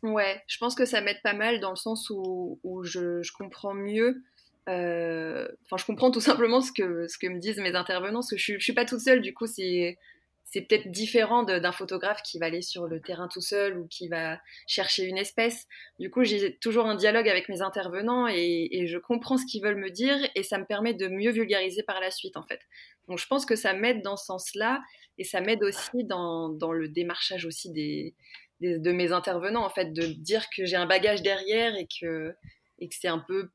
[0.03, 4.23] Ouais, je pense que ça m'aide pas mal dans le sens où, je, comprends mieux.
[4.67, 8.37] Enfin, je comprends tout simplement ce que, ce que me disent mes intervenants, parce que
[8.37, 9.21] je, je suis pas toute seule.
[9.21, 9.99] Du coup, c'est
[10.47, 14.07] c'est peut-être différent d'un photographe qui va aller sur le terrain tout seul ou qui
[14.07, 15.67] va chercher une espèce.
[15.99, 19.77] Du coup, j'ai toujours un dialogue avec mes intervenants et, je comprends ce qu'ils veulent
[19.77, 22.61] me dire et ça me permet de mieux vulgariser par la suite, en fait.
[23.09, 24.81] Donc, je pense que ça m'aide dans ce sens-là
[25.19, 28.15] et ça m'aide aussi dans, le démarchage aussi des,
[28.61, 32.35] de mes intervenants, en fait, de dire que j'ai un bagage derrière et que,
[32.79, 33.51] et que c'est un peu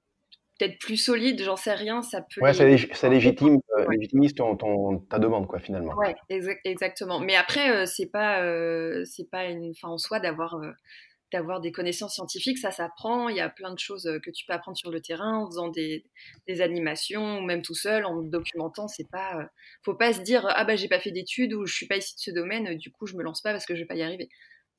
[0.61, 2.41] peut-être plus solide, j'en sais rien, ça peut.
[2.41, 2.65] Ouais, ça,
[3.09, 5.95] légitime, euh, légitimise ton, ta demande, quoi, finalement.
[5.95, 6.15] Ouais,
[6.65, 7.19] exactement.
[7.19, 10.61] Mais après, euh, c'est pas, euh, c'est pas une fin en soi d'avoir,
[11.33, 13.29] d'avoir des connaissances scientifiques, ça s'apprend.
[13.29, 15.69] Il y a plein de choses que tu peux apprendre sur le terrain en faisant
[15.69, 16.05] des,
[16.47, 18.87] des animations, ou même tout seul, en documentant.
[18.87, 19.49] C'est pas,
[19.83, 22.13] faut pas se dire ah bah j'ai pas fait d'études ou je suis pas ici
[22.15, 24.03] de ce domaine, du coup je me lance pas parce que je vais pas y
[24.03, 24.29] arriver.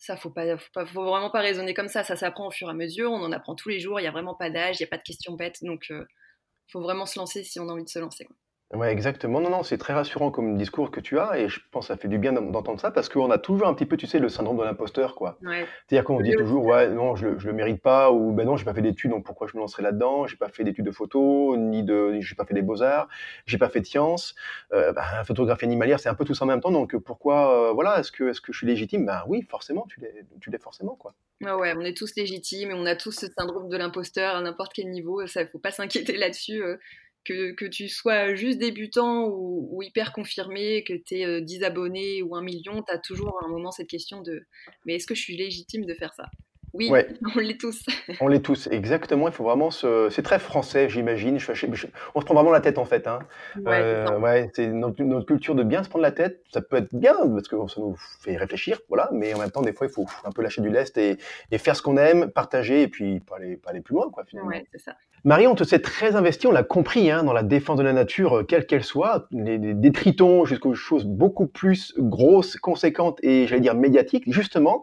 [0.03, 2.03] Ça, faut pas, faut vraiment pas raisonner comme ça.
[2.03, 3.13] Ça s'apprend au fur et à mesure.
[3.13, 4.01] On en apprend tous les jours.
[4.01, 5.63] Il y a vraiment pas d'âge, il y a pas de questions bêtes.
[5.63, 6.05] Donc, euh,
[6.73, 8.27] faut vraiment se lancer si on a envie de se lancer.
[8.73, 9.39] Ouais, exactement.
[9.39, 11.99] Non, non, c'est très rassurant comme discours que tu as et je pense que ça
[11.99, 14.31] fait du bien d'entendre ça parce qu'on a toujours un petit peu, tu sais, le
[14.31, 15.37] syndrome de l'imposteur, quoi.
[15.43, 15.67] Ouais.
[15.87, 18.65] C'est-à-dire qu'on dit toujours, ouais, non, je, je le mérite pas ou ben non, j'ai
[18.65, 20.27] pas fait d'études, donc pourquoi je me lancerai là-dedans?
[20.27, 23.09] J'ai pas fait d'études de photo, ni de, j'ai pas fait des beaux-arts,
[23.45, 24.35] j'ai pas fait de sciences.
[24.73, 27.73] Euh, ben, photographie animalière, c'est un peu tout ça en même temps, donc pourquoi, euh,
[27.73, 29.05] voilà, est-ce que, est-ce que je suis légitime?
[29.05, 31.13] Ben oui, forcément, tu l'es, tu l'es forcément, quoi.
[31.43, 34.41] Ouais, ouais, on est tous légitimes et on a tous ce syndrome de l'imposteur à
[34.41, 35.27] n'importe quel niveau.
[35.27, 36.63] Ça, faut pas s'inquiéter là-dessus.
[36.63, 36.79] Euh
[37.25, 42.35] que, que, tu sois juste débutant ou, hyper confirmé, que tu aies 10 abonnés ou
[42.37, 44.43] un million, tu as toujours à un moment cette question de
[44.85, 46.25] mais est-ce que je suis légitime de faire ça?
[46.75, 46.91] Oui,
[47.37, 47.85] on l'est tous.
[48.21, 49.29] on l'est tous, exactement.
[49.29, 50.09] Il faut vraiment se.
[50.11, 51.37] C'est très français, j'imagine.
[52.15, 53.07] On se prend vraiment la tête en fait.
[53.07, 53.21] Hein.
[53.57, 56.43] Ouais, c'est euh, notre, culture de bien se prendre la tête.
[56.53, 59.11] Ça peut être bien parce que ça nous fait réfléchir, voilà.
[59.13, 61.19] Mais en même temps, des fois, il faut un peu lâcher du lest et,
[61.59, 64.25] faire ce qu'on aime, partager et puis pas aller, pas aller plus loin, quoi.
[64.25, 64.51] Finalement.
[64.51, 64.97] Ouais, c'est ça.
[65.25, 67.93] Marie, on te sait très investi, on l'a compris, hein, dans la défense de la
[67.93, 73.61] nature, euh, quelle qu'elle soit, des tritons jusqu'aux choses beaucoup plus grosses, conséquentes et, j'allais
[73.61, 74.25] dire, médiatiques.
[74.27, 74.83] Justement,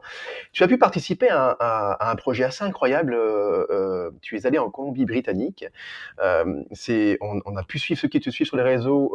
[0.53, 3.15] tu as pu participer à, un projet assez incroyable.
[3.15, 5.65] Euh, euh, tu es allé en Colombie-Britannique.
[6.71, 9.11] c'est, on, a pu suivre ceux qui te suivent sur les réseaux,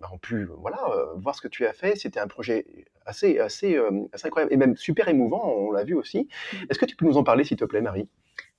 [0.00, 0.80] bah, ont pu, voilà,
[1.16, 1.94] voir ce que tu as fait.
[1.94, 2.66] C'était un projet
[3.06, 3.78] assez, assez,
[4.12, 5.54] assez incroyable et même super émouvant.
[5.56, 6.28] On l'a vu aussi.
[6.52, 6.56] Mmh.
[6.68, 8.08] Est-ce que tu peux nous en parler, s'il te plaît, Marie?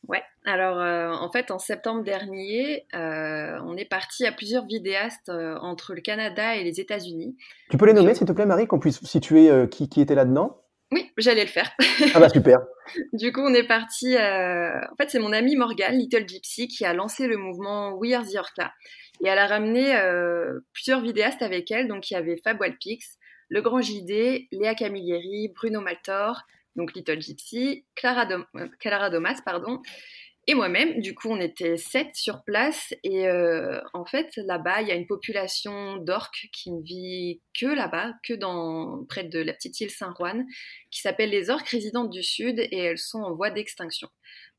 [0.07, 5.29] Ouais, alors euh, en fait en septembre dernier, euh, on est parti à plusieurs vidéastes
[5.29, 7.35] euh, entre le Canada et les États-Unis.
[7.69, 10.61] Tu peux les nommer s'il te plaît Marie, qu'on puisse situer qui, qui, était là-dedans?
[10.91, 11.71] Oui, j'allais le faire.
[12.13, 12.59] ah bah super.
[13.13, 16.93] du coup on est parti, en fait c'est mon amie Morgane, Little Gypsy, qui a
[16.93, 18.73] lancé le mouvement We Are the Orca.
[19.23, 19.95] Et elle a ramené
[20.73, 23.17] plusieurs vidéastes avec elle, donc il y avait Fab Walpix,
[23.49, 26.43] Le Grand JD, Léa Camilleri, Bruno Maltor,
[26.75, 29.81] donc Little Gypsy, Clara, euh, Domas, pardon,
[30.47, 30.99] et moi-même.
[31.01, 32.93] Du coup, on était sept sur place.
[33.03, 37.65] Et euh, en fait, là-bas, il y a une population d'orques qui ne vit que
[37.65, 40.45] là-bas, que dans près de la petite île Saint-Juan,
[40.91, 44.09] qui s'appelle les orques résidentes du Sud, et elles sont en voie d'extinction.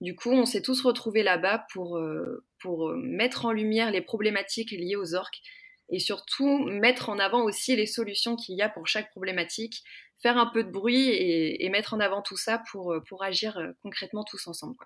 [0.01, 4.73] Du coup, on s'est tous retrouvés là-bas pour, euh, pour mettre en lumière les problématiques
[4.73, 5.41] liées aux orques
[5.88, 9.83] et surtout mettre en avant aussi les solutions qu'il y a pour chaque problématique,
[10.20, 13.59] faire un peu de bruit et, mettre en avant tout ça pour, euh, pour agir
[13.59, 14.77] euh, concrètement tous ensemble.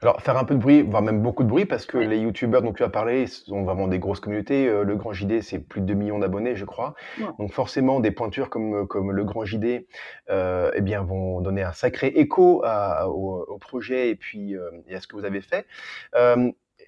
[0.00, 2.62] Alors, faire un peu de bruit, voire même beaucoup de bruit, parce que les youtubeurs
[2.62, 4.66] dont tu as parlé sont vraiment des grosses communautés.
[4.66, 6.94] Euh, le Grand JD, c'est plus de 2 millions d'abonnés, je crois.
[7.38, 9.86] Donc, forcément, des pointures comme, comme le Grand JD
[10.28, 14.56] eh bien, vont donner un sacré écho au, projet et puis
[14.92, 15.66] à ce que vous avez fait.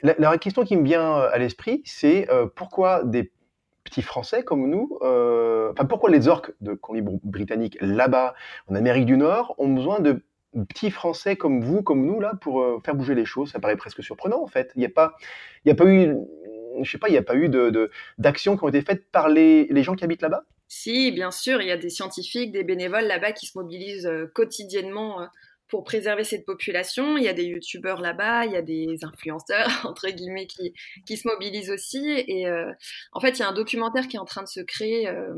[0.02, 3.30] la, question qui me vient à l'esprit, c'est pourquoi des
[3.84, 8.34] petits Français comme nous, euh, pourquoi les orques de Colombie-Britannique là-bas
[8.68, 10.22] en Amérique du Nord ont besoin de
[10.68, 13.52] petits Français comme vous, comme nous là, pour euh, faire bouger les choses?
[13.52, 14.72] Ça paraît presque surprenant en fait.
[14.74, 15.14] Il n'y a pas,
[15.68, 16.16] a pas eu,
[16.82, 19.28] je sais pas, il n'y a pas eu de d'actions qui ont été faites par
[19.28, 20.44] les, les gens qui habitent là-bas?
[20.66, 24.26] Si, bien sûr, il y a des scientifiques, des bénévoles là-bas qui se mobilisent euh,
[24.34, 25.28] quotidiennement
[25.74, 27.16] pour préserver cette population.
[27.16, 30.72] Il y a des youtubeurs là-bas, il y a des influenceurs, entre guillemets, qui,
[31.04, 32.06] qui se mobilisent aussi.
[32.28, 32.70] Et euh,
[33.10, 35.34] en fait, il y a un documentaire qui est en train de se créer euh,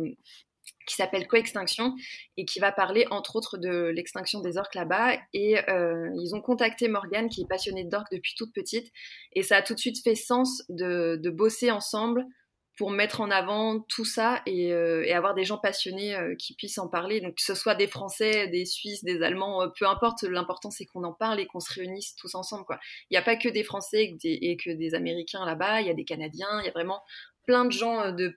[0.87, 1.94] qui s'appelle Coextinction
[2.37, 5.16] et qui va parler entre autres de l'extinction des orques là-bas.
[5.33, 8.92] Et euh, ils ont contacté Morgane qui est passionnée d'orques depuis toute petite
[9.33, 12.27] et ça a tout de suite fait sens de, de bosser ensemble
[12.76, 16.78] pour mettre en avant tout ça et, euh, avoir des gens passionnés euh, qui puissent
[16.78, 17.20] en parler.
[17.20, 20.84] Donc que ce soit des Français, des Suisses, des Allemands, euh, peu importe, l'important c'est
[20.84, 22.64] qu'on en parle et qu'on se réunisse tous ensemble.
[23.10, 25.94] Il n'y a pas que des Français et que des, Américains là-bas, il y a
[25.94, 27.02] des Canadiens, il y a vraiment
[27.46, 28.34] plein de gens de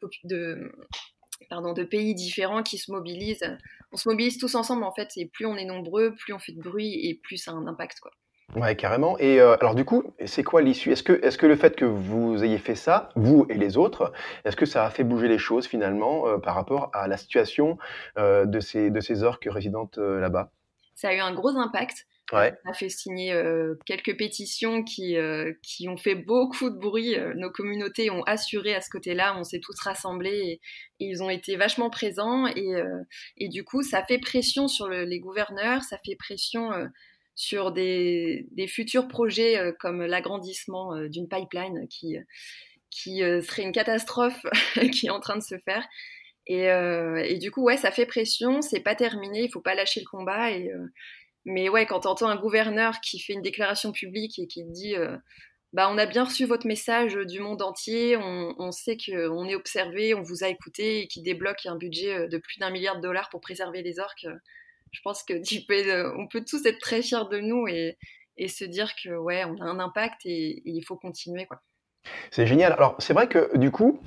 [1.83, 3.57] pays différents qui se mobilisent.
[3.91, 6.51] On se mobilise tous ensemble en fait, et plus on est nombreux, plus on fait
[6.53, 7.99] de bruit et plus ça a un impact.
[7.99, 8.11] Quoi.
[8.55, 9.17] Ouais, carrément.
[9.19, 10.91] Et euh, alors du coup, c'est quoi l'issue?
[10.91, 14.11] Est-ce que, est-ce que le fait que vous ayez fait ça, vous et les autres,
[14.43, 17.77] est-ce que ça a fait bouger les choses finalement euh, par rapport à la situation
[18.17, 20.51] euh, de ces de ces orques résidentes là-bas?
[20.95, 22.07] Ça a eu un gros impact.
[22.33, 22.53] Ouais.
[22.65, 23.33] On a fait signer
[23.85, 25.15] quelques pétitions qui,
[25.63, 27.15] qui ont fait beaucoup de bruit.
[27.35, 29.35] Nos communautés ont assuré à ce côté-là.
[29.39, 30.61] On s'est tous rassemblés et,
[30.99, 32.45] ils ont été vachement présents.
[32.47, 32.83] Et,
[33.37, 36.69] et du coup, ça fait pression sur le, les gouverneurs, ça fait pression
[37.39, 42.17] sur des, des futurs projets euh, comme l'agrandissement euh, d'une pipeline qui,
[42.89, 44.45] qui euh, serait une catastrophe
[44.91, 45.87] qui est en train de se faire.
[46.51, 49.99] Et, et, du coup, ouais, ça fait pression, c'est pas terminé, il faut pas lâcher
[49.99, 50.49] le combat.
[50.49, 50.71] Et,
[51.45, 54.95] mais ouais, quand t'entends un gouverneur qui fait une déclaration publique et qui dit
[55.73, 59.53] bah, on a bien reçu votre message du monde entier, on, on sait qu'on est
[59.53, 63.01] observé, on vous a écouté et qui débloque un budget de plus d'un milliard de
[63.03, 64.25] dollars pour préserver les orques
[64.91, 67.97] je pense que euh, on peut tous être très fiers de nous et,
[68.47, 71.47] se dire que ouais, on a un impact et, il faut continuer.
[72.31, 72.73] C'est génial.
[72.73, 73.99] Alors c'est vrai que du coup,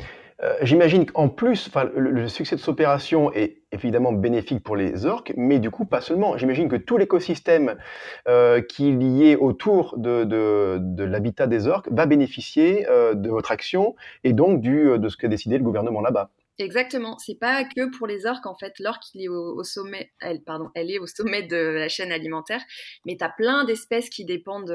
[0.42, 5.32] euh, j'imagine qu'en plus, le, succès de cette opération est évidemment bénéfique pour les orques,
[5.36, 6.36] mais du coup pas seulement.
[6.36, 7.76] J'imagine que tout l'écosystème
[8.28, 13.94] euh, qui est lié autour de, l'habitat des orques va bénéficier euh, de votre action
[14.24, 16.30] et donc de ce qu'a décidé le gouvernement là-bas.
[16.58, 17.16] Exactement.
[17.18, 18.78] C'est pas que pour les orques, en fait.
[18.78, 22.62] L'orque, il est au, sommet, elle, pardon, elle est au sommet de la chaîne alimentaire.
[23.06, 24.66] Mais tu as plein d'espèces qui dépendent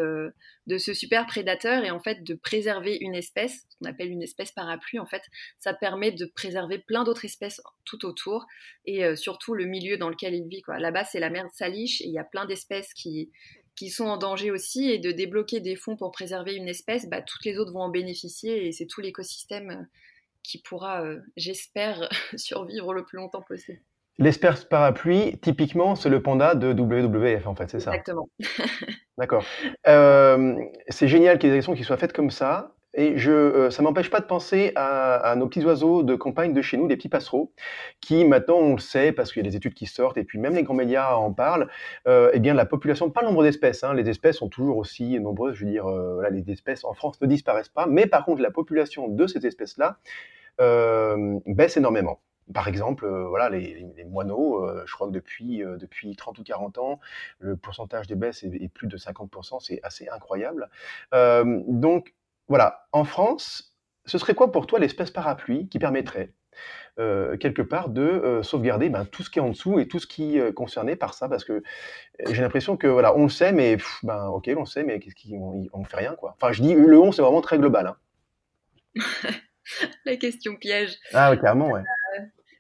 [0.66, 1.84] de, ce super prédateur.
[1.84, 5.22] Et en fait, de préserver une espèce, ce qu'on appelle une espèce parapluie, en fait,
[5.60, 8.48] ça permet de préserver plein d'autres espèces tout autour.
[8.86, 10.80] Et euh, surtout le milieu dans lequel il vit, quoi.
[10.80, 13.32] Là-bas, c'est la mer de Saliche et il y a plein d'espèces qui,
[13.76, 14.90] qui sont en danger aussi.
[14.90, 17.90] Et de débloquer des fonds pour préserver une espèce, bah, toutes les autres vont en
[17.90, 18.66] bénéficier.
[18.66, 19.84] Et c'est tout l'écosystème euh,
[20.48, 23.80] qui pourra, euh, j'espère, survivre le plus longtemps possible.
[24.20, 27.92] L'espèce parapluie, typiquement, c'est le panda de WWF, en fait, c'est ça?
[27.92, 28.30] Exactement.
[29.18, 29.44] D'accord.
[29.88, 30.56] Euh,
[30.90, 32.76] c'est génial qu'il y ait des actions qui soient faites comme ça.
[32.98, 36.62] Et je, euh, ça m'empêche pas de penser à, nos petits oiseaux de campagne de
[36.62, 37.54] chez nous, des petits passereaux,
[38.02, 40.40] qui maintenant, on le sait, parce qu'il y a des études qui sortent, et puis
[40.40, 41.70] même les grands médias en parlent,
[42.08, 45.20] euh, eh bien la population, pas le nombre d'espèces, hein, les espèces sont toujours aussi
[45.20, 48.42] nombreuses, je veux dire, voilà, les espèces en France ne disparaissent pas, mais par contre,
[48.42, 50.00] la population de ces espèces-là
[50.60, 52.20] euh, baisse énormément.
[52.54, 56.78] Par exemple, euh, voilà, les, moineaux, euh, je crois que depuis, depuis 30 ou 40
[56.78, 57.00] ans,
[57.40, 60.70] le pourcentage des baisses est, plus de 50%, c'est assez incroyable.
[61.12, 62.14] donc,
[62.48, 66.34] voilà, en France, ce serait quoi pour toi l'espèce parapluie qui permettrait
[67.40, 70.40] quelque part de sauvegarder ben, tout ce qui est en dessous et tout ce qui
[70.40, 71.30] est concerné par ça?
[71.30, 71.62] Parce que
[72.28, 75.14] j'ai l'impression que voilà on le sait mais ben ok on le sait mais qu'est-ce
[75.30, 77.98] qu'on on fait rien quoi enfin je dis le on c'est vraiment très global hein.
[80.06, 80.98] la question piège.
[81.14, 81.84] Ah, clairement, ouais.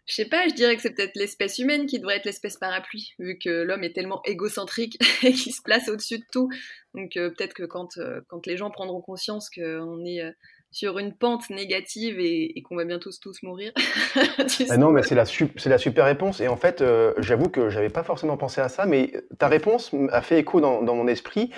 [0.07, 2.57] Euh, je sais pas, je dirais que c'est peut-être l'espèce humaine qui devrait être l'espèce
[2.57, 6.49] parapluie, vu que l'homme est tellement égocentrique et qu'il se place au-dessus de tout.
[6.93, 10.21] Donc euh, peut-être que quand, euh, quand les gens prendront conscience qu'on est
[10.71, 13.71] sur une pente négative et, qu'on va bientôt tous mourir.
[14.69, 16.41] ah non, mais c'est la, c'est la super réponse.
[16.41, 19.91] Et en fait, euh, j'avoue que j'avais pas forcément pensé à ça, mais ta réponse
[20.11, 21.51] a fait écho dans, dans mon esprit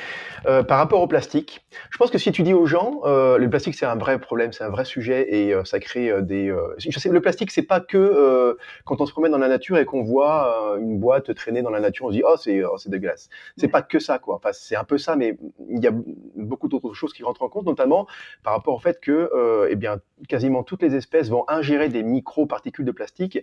[0.45, 1.65] euh, par rapport au plastique.
[1.89, 4.54] Je pense que si tu dis aux gens, euh, le plastique c'est un vrai problème,
[4.54, 6.54] c'est un vrai sujet et euh, ça crée euh, des.
[6.78, 9.86] je sais, le plastique c'est pas que quand on se promène dans la nature et
[9.86, 12.89] qu'on voit une boîte traîner dans la nature, on se dit oh c'est oh, c'est
[12.89, 13.30] dégueulasse.
[13.58, 14.36] C'est pas que ça quoi.
[14.36, 15.38] Enfin c'est un peu ça, mais
[15.69, 15.91] il y a
[16.36, 18.08] beaucoup d'autres choses qui rentrent en compte, notamment
[18.43, 22.04] par rapport au fait que euh, eh bien, quasiment toutes les espèces vont ingérer des
[22.04, 23.40] micro-particules de plastique.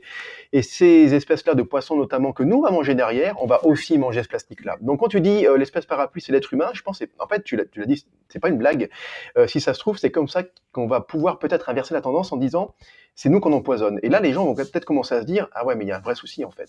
[0.52, 3.98] Et ces espèces-là de poissons, notamment, que nous, on va manger derrière, on va aussi
[3.98, 4.76] manger ce plastique-là.
[4.80, 7.56] Donc, quand tu dis euh, l'espèce parapluie, c'est l'être humain, je pense, en fait, tu
[7.56, 8.90] l'as dit, c'est pas une blague.
[9.36, 10.42] Euh, si ça se trouve, c'est comme ça
[10.72, 12.74] qu'on va pouvoir peut-être inverser la tendance en disant,
[13.14, 13.98] c'est nous qu'on empoisonne.
[14.02, 15.92] Et là, les gens vont peut-être commencer à se dire, ah ouais, mais il y
[15.92, 16.68] a un vrai souci, en fait.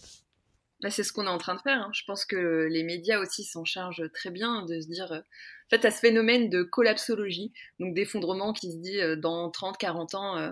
[0.81, 1.81] Bah, c'est ce qu'on est en train de faire.
[1.81, 1.91] Hein.
[1.93, 5.11] Je pense que les médias aussi s'en chargent très bien de se dire.
[5.11, 9.49] Euh, en fait, à ce phénomène de collapsologie, donc d'effondrement qui se dit euh, dans
[9.49, 10.37] 30-40 ans.
[10.37, 10.51] Euh,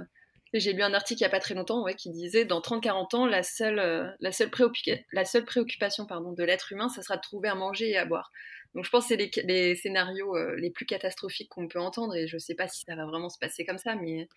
[0.54, 3.26] j'ai lu un article il n'y a pas très longtemps qui disait dans 30-40 ans,
[3.26, 7.98] la seule, la seule, préoccupation de l'être humain, ça sera de trouver à manger et
[7.98, 8.32] à boire.
[8.74, 12.26] Donc je pense que c'est les, les, scénarios les plus catastrophiques qu'on peut entendre et
[12.28, 14.30] je ne sais pas si ça va vraiment se passer comme ça, mais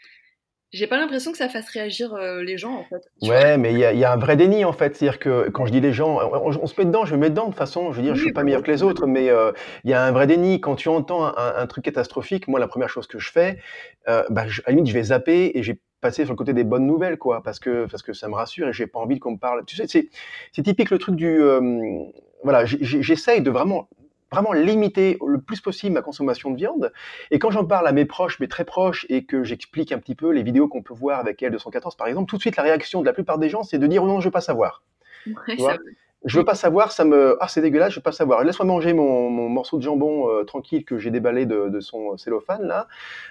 [0.72, 3.02] j'ai pas l'impression que ça fasse réagir euh, les gens en fait.
[3.22, 4.94] Ouais, mais il y a, y a, un vrai déni en fait.
[4.94, 7.44] C'est-à-dire que quand je dis les gens, on, se met dedans, je me mets dedans
[7.44, 7.90] de toute façon.
[7.92, 9.52] Je veux dire, je suis pas meilleur que les autres, mais euh,
[9.84, 10.60] il y a un vrai déni.
[10.60, 13.58] Quand tu entends un, un, truc catastrophique, moi la première chose que je fais,
[14.08, 16.52] euh, bah, je, à la limite, je vais zapper et j'ai passé sur le côté
[16.52, 19.18] des bonnes nouvelles, quoi, parce que parce que ça me rassure et j'ai pas envie
[19.18, 19.64] qu'on me parle.
[19.64, 20.08] Tu sais, c'est
[20.52, 22.04] c'est typique le truc du euh,
[22.44, 23.88] voilà, j'essaye de vraiment
[24.30, 26.92] vraiment limiter le plus possible ma consommation de viande.
[27.30, 30.14] Et quand j'en parle à mes proches, mes très proches, et que j'explique un petit
[30.14, 33.00] peu les vidéos qu'on peut voir avec L214 par exemple, tout de suite la réaction
[33.00, 34.82] de la plupart des gens, c'est de dire oh non, je veux pas savoir.
[35.26, 35.78] Ouais,
[36.24, 37.36] je veux pas savoir, ça me.
[37.40, 38.42] Ah, c'est dégueulasse, je veux pas savoir.
[38.42, 42.16] Laisse-moi manger mon, mon, morceau de jambon euh, tranquille que j'ai déballé de, de, son
[42.16, 42.88] cellophane, là.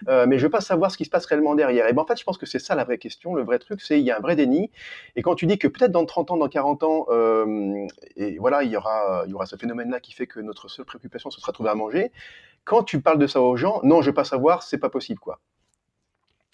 [0.07, 1.87] Euh, mais je veux pas savoir ce qui se passe réellement derrière.
[1.87, 3.35] Et ben, en fait, je pense que c'est ça la vraie question.
[3.35, 4.71] Le vrai truc, c'est il y a un vrai déni.
[5.17, 8.63] Et quand tu dis que peut-être dans 30 ans, dans 40 ans, euh, et voilà,
[8.63, 11.41] il y aura, il y aura ce phénomène-là qui fait que notre seule préoccupation, ce
[11.41, 12.11] sera de trouver à manger.
[12.63, 15.19] Quand tu parles de ça aux gens, non, je veux pas savoir, c'est pas possible,
[15.19, 15.39] quoi.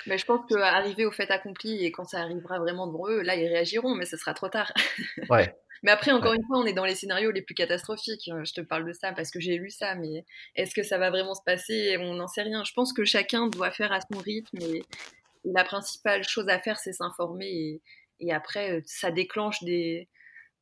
[0.08, 3.36] Mais je pense qu'arriver au fait accompli et quand ça arrivera vraiment devant eux, là,
[3.36, 4.72] ils réagiront, mais ce sera trop tard.
[5.30, 5.56] Ouais.
[5.84, 8.30] Mais après, encore une fois, on est dans les scénarios les plus catastrophiques.
[8.30, 10.98] Euh, je te parle de ça parce que j'ai lu ça, mais est-ce que ça
[10.98, 11.98] va vraiment se passer?
[12.00, 12.64] On n'en sait rien.
[12.64, 14.84] Je pense que chacun doit faire à son rythme et
[15.44, 17.82] la principale chose à faire, c'est s'informer
[18.20, 20.08] et, après, euh, ça déclenche des,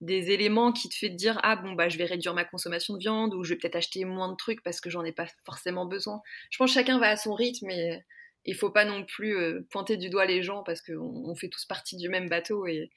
[0.02, 3.00] des éléments qui te fait dire ah bon bah je vais réduire ma consommation de
[3.00, 5.86] viande ou je vais peut-être acheter moins de trucs parce que j'en ai pas forcément
[5.86, 6.22] besoin.
[6.50, 8.04] Je pense que chacun va à son rythme et
[8.46, 11.50] il faut pas non plus euh, pointer du doigt les gens parce qu'on on fait
[11.50, 12.90] tous partie du même bateau et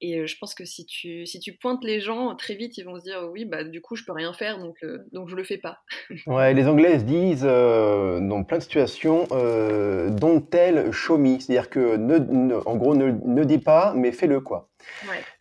[0.00, 2.84] et euh, je pense que si tu, si tu pointes les gens, très vite, ils
[2.84, 5.36] vont se dire oui, bah, du coup, je peux rien faire, donc, euh, donc je
[5.36, 5.78] le fais pas.
[6.26, 11.38] ouais, les Anglais disent euh, dans plein de situations, euh, don't tell, show me.
[11.38, 14.69] C'est-à-dire que, ne, en gros, ne, ne dis pas, mais fais-le, quoi.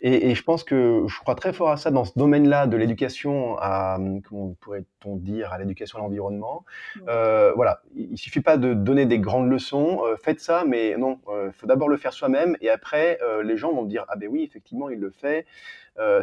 [0.02, 3.58] Et, je pense que je crois très fort à ça dans ce domaine-là de l'éducation
[3.60, 3.98] à,
[4.28, 6.66] comment pourrait-on dire, à l'éducation à l'environnement.
[7.08, 11.20] Euh, voilà, il, suffit pas de donner des grandes leçons, euh, faites ça, mais non,
[11.28, 14.30] il euh, faut d'abord le faire soi-même et après les gens vont dire ah ben
[14.30, 15.46] oui, effectivement, il le fait,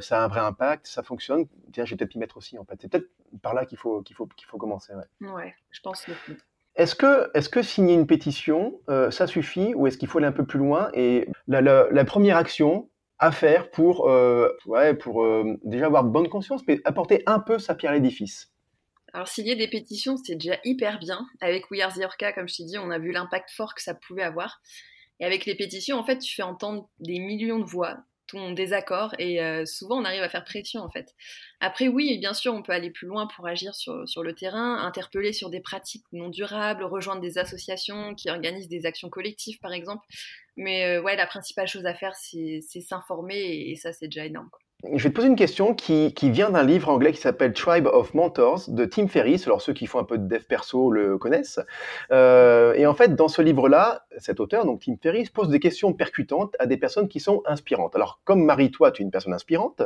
[0.01, 1.47] ça a un vrai impact, ça fonctionne.
[1.73, 2.77] Tiens, je vais peut-être y mettre aussi en fait.
[2.81, 3.09] C'est peut-être
[3.43, 4.93] par là qu'il faut qu'il faut qu'il faut commencer.
[4.95, 6.07] Ouais, ouais je pense.
[6.77, 10.33] Est-ce que, est que signer une pétition, ça suffit ou est-ce qu'il faut aller un
[10.33, 10.91] peu plus loin?
[10.95, 16.81] Et la, la première action, à faire pour, euh, euh, déjà avoir bonne conscience, mais
[16.85, 18.53] apporter un peu sa pierre à l'édifice
[19.13, 21.27] alors, signer des pétitions, c'est déjà hyper bien.
[21.41, 23.81] Avec We Are the Orca, comme je t'ai dit, on a vu l'impact fort que
[23.81, 24.61] ça pouvait avoir.
[25.21, 29.15] Et avec les pétitions, en fait, tu fais entendre des millions de voix, ton désaccord
[29.19, 31.15] et euh, souvent on arrive à faire pression en fait.
[31.61, 34.79] Après oui, bien sûr, on peut aller plus loin pour agir sur, sur le terrain,
[34.85, 39.73] interpeller sur des pratiques non durables, rejoindre des associations qui organisent des actions collectives par
[39.73, 40.05] exemple.
[40.57, 44.25] Mais euh, ouais, la principale chose à faire, c'est s'informer et, et, ça c'est déjà
[44.27, 44.49] énorme.
[44.51, 44.66] Quoi.
[44.85, 48.13] Je vais te poser une question qui, vient d'un livre anglais qui s'appelle Tribe of
[48.13, 49.47] Mentors de Tim Ferriss.
[49.47, 51.61] Alors ceux qui font un peu de dev perso le connaissent.
[52.13, 55.95] Euh, et en fait, dans ce livre-là, cet auteur, donc Tim Ferriss, pose des questions
[55.95, 57.97] percutantes à des personnes qui sont inspirantes.
[57.97, 59.81] Alors comme Marie, toi, tu es une personne inspirante,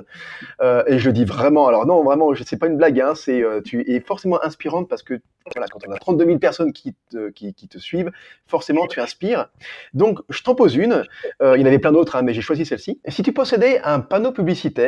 [0.61, 1.69] euh, et je dis vraiment.
[1.69, 3.01] Alors non, vraiment, c'est pas une blague.
[3.01, 5.21] Hein, c'est euh, tu es forcément inspirante parce que
[5.55, 8.11] voilà, quand on a 32 000 personnes qui te, suivent,
[8.47, 9.49] forcément tu inspires.
[9.95, 11.05] Donc je t'en pose une.
[11.41, 13.01] Il y en avait plein d'autres, hein, mais j'ai choisi celle-ci.
[13.09, 14.80] Si tu possédais un panneau publicitaire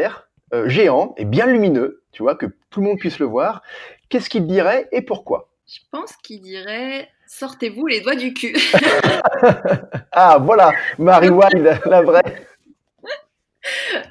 [0.55, 3.63] euh, géant et bien lumineux, tu vois, que tout le monde puisse le voir,
[4.09, 5.51] qu'est-ce qu'il dirait et pourquoi?
[5.67, 8.55] Je pense qu'il dirait sortez-vous les doigts du cul.
[10.13, 12.47] ah voilà, Marie Wild, la vraie.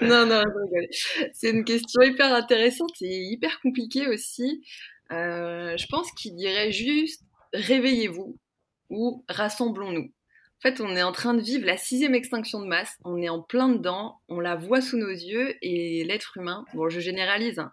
[0.01, 0.43] non, non,
[1.33, 4.63] c'est une question hyper intéressante et hyper compliquée aussi.
[5.11, 7.21] Euh, je pense qu'il dirait juste
[7.53, 8.37] réveillez-vous
[8.89, 10.11] ou rassemblons-nous.
[10.63, 13.29] En fait, on est en train de vivre la sixième extinction de masse, on est
[13.29, 17.57] en plein dedans, on la voit sous nos yeux et l'être humain, bon je généralise,
[17.57, 17.71] hein,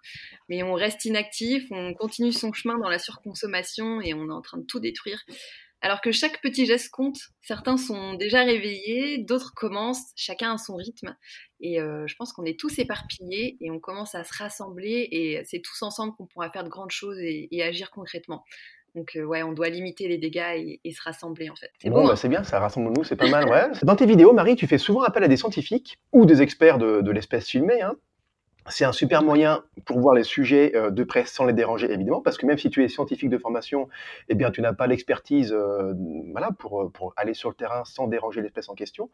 [0.48, 4.40] mais on reste inactif, on continue son chemin dans la surconsommation et on est en
[4.40, 5.22] train de tout détruire.
[5.82, 10.74] Alors que chaque petit geste compte, certains sont déjà réveillés, d'autres commencent, chacun à son
[10.74, 11.14] rythme.
[11.60, 15.42] Et euh, je pense qu'on est tous éparpillés et on commence à se rassembler et
[15.44, 18.44] c'est tous ensemble qu'on pourra faire de grandes choses et, et agir concrètement.
[18.94, 21.70] Donc euh, ouais, on doit limiter les dégâts et, se rassembler en fait.
[21.78, 22.16] C'est bon, bah, hein.
[22.16, 23.48] c'est bien, ça rassemble nous, c'est pas mal.
[23.48, 23.68] Ouais.
[23.82, 27.10] Dans tes vidéos, Marie, tu fais souvent appel à des scientifiques ou des experts de,
[27.10, 27.82] l'espèce filmée.
[27.82, 27.94] Hein.
[28.70, 32.20] C'est un super moyen pour voir les sujets euh, de près sans les déranger, évidemment,
[32.20, 33.88] parce que même si tu es scientifique de formation,
[34.28, 35.94] eh bien, tu n'as pas l'expertise euh,
[36.32, 39.10] voilà, pour, pour aller sur le terrain sans déranger l'espèce en question.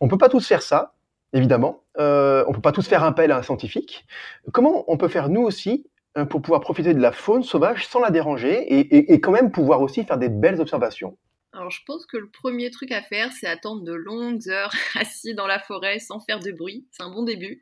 [0.00, 0.94] On peut pas tous faire ça,
[1.32, 1.82] évidemment.
[1.98, 4.04] Euh, on peut pas tous faire appel à un scientifique.
[4.52, 5.86] Comment on peut faire nous aussi
[6.28, 10.04] pour pouvoir profiter de la faune sauvage sans la déranger et, quand même pouvoir aussi
[10.04, 11.16] faire des belles observations
[11.54, 15.34] alors je pense que le premier truc à faire, c'est attendre de longues heures assis
[15.34, 16.86] dans la forêt sans faire de bruit.
[16.90, 17.60] C'est un bon début.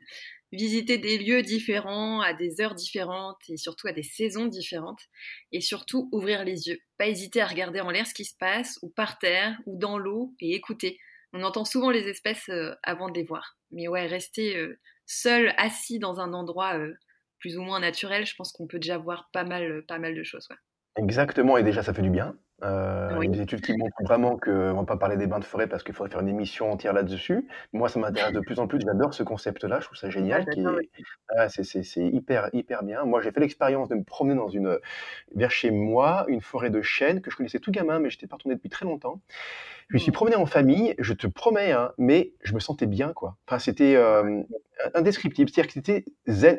[0.53, 5.01] visiter des lieux différents, à des heures différentes et surtout à des saisons différentes.
[5.51, 6.79] Et surtout, ouvrir les yeux.
[6.97, 9.97] Pas hésiter à regarder en l'air ce qui se passe, ou par terre, ou dans
[9.97, 10.97] l'eau, et écouter.
[11.33, 13.57] On entend souvent les espèces euh, avant de les voir.
[13.71, 16.93] Mais ouais, rester euh, seul, assis dans un endroit euh,
[17.41, 20.23] plus ou moins naturel, je pense qu'on peut déjà voir pas mal, pas mal de
[20.23, 20.47] choses.
[20.95, 22.35] Exactement, et déjà ça fait du bien.
[22.63, 25.45] Euh, a des études qui montrent vraiment qu'on ne va pas parler des bains de
[25.45, 27.47] forêt parce qu'il faudrait faire une émission entière là-dessus.
[27.73, 28.79] Moi, ça m'intéresse de plus en plus.
[28.85, 29.79] J'adore ce concept-là.
[29.79, 30.45] Je trouve ça génial.
[31.35, 33.03] Ah, c'est hyper, hyper bien.
[33.03, 34.77] Moi, j'ai fait l'expérience de me promener dans une,
[35.35, 38.27] vers chez moi, une forêt de chênes que je connaissais tout gamin, mais je n'étais
[38.27, 39.21] pas retourné depuis très longtemps.
[39.91, 43.11] Je me suis promené en famille, je te promets, hein, mais je me sentais bien,
[43.11, 43.35] quoi.
[43.45, 44.41] Enfin, c'était euh,
[44.93, 45.49] indescriptible.
[45.49, 46.05] C'est-à-dire que c'était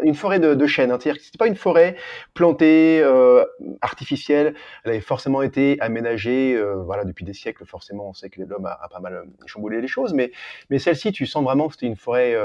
[0.03, 0.91] une forêt de, de chênes.
[0.91, 0.99] Hein.
[1.01, 1.97] C'est-à-dire que c'était pas une forêt
[2.35, 3.43] plantée, euh,
[3.81, 4.55] artificielle.
[4.85, 7.65] Elle avait forcément été aménagée, euh, voilà, depuis des siècles.
[7.65, 10.31] Forcément, on sait que l'homme a, a, pas mal chamboulé les choses, mais,
[10.69, 12.37] mais celle-ci, tu sens vraiment que c'était une forêt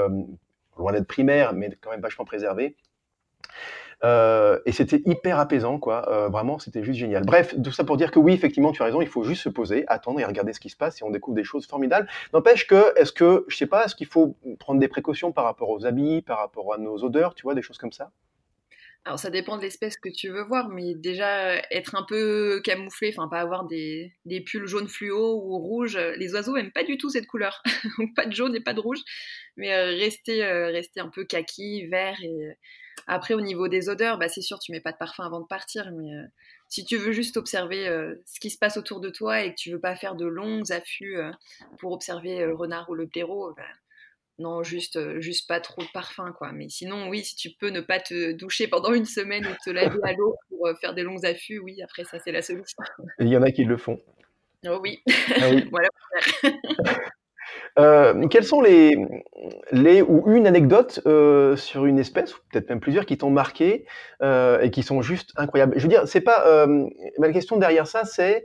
[0.78, 2.76] loin d'être primaire, mais quand même vachement préservée.
[4.04, 6.08] Euh, et c'était hyper apaisant, quoi.
[6.08, 7.24] Euh, vraiment, c'était juste génial.
[7.24, 9.48] Bref, tout ça pour dire que oui, effectivement, tu as raison, il faut juste se
[9.48, 12.08] poser, attendre et regarder ce qui se passe et on découvre des choses formidables.
[12.32, 15.70] N'empêche que, est-ce que, je sais pas, est-ce qu'il faut prendre des précautions par rapport
[15.70, 18.10] aux habits, par rapport à nos odeurs, tu vois, des choses comme ça?
[19.04, 23.14] Alors ça dépend de l'espèce que tu veux voir, mais déjà être un peu camouflé,
[23.16, 25.96] enfin pas avoir des, des, pulls jaunes fluo ou rouges.
[25.96, 27.62] Les oiseaux aiment pas du tout cette couleur,
[28.16, 28.98] pas de jaune et pas de rouge,
[29.56, 32.58] mais euh, rester, rester un peu kaki, vert et
[33.06, 35.46] après, au niveau des odeurs, bah, c'est sûr, tu mets pas de parfum avant de
[35.46, 36.24] partir, mais euh,
[36.68, 39.56] si tu veux juste observer euh, ce qui se passe autour de toi et que
[39.58, 41.30] tu veux pas faire de longs affûts euh,
[41.78, 43.62] pour observer le renard ou le blaireau, bah,
[44.38, 46.52] non, juste, juste pas trop de parfum, quoi.
[46.52, 49.70] Mais sinon, oui, si tu peux ne pas te doucher pendant une semaine ou te
[49.70, 52.78] laver à l'eau pour faire des longs affûts, oui, après, ça, c'est la solution.
[53.18, 53.98] il y en a qui le font.
[54.66, 55.02] Oh oui.
[55.40, 55.68] Ah oui.
[55.70, 55.88] voilà.
[57.78, 58.96] Euh, quelles sont les,
[59.70, 63.86] les ou une anecdote euh, sur une espèce, ou peut-être même plusieurs, qui t'ont marqué
[64.20, 65.74] euh, et qui sont juste incroyables?
[65.76, 66.66] Je veux dire, c'est pas
[67.18, 68.44] la question derrière ça, c'est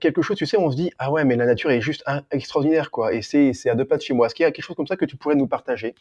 [0.00, 0.36] quelque chose.
[0.36, 3.12] Tu sais, on se dit ah ouais, mais la nature est juste extraordinaire, quoi.
[3.12, 4.26] Et c'est à deux pas de chez moi.
[4.26, 5.94] Est-ce qu'il y a quelque chose comme ça que tu pourrais nous partager?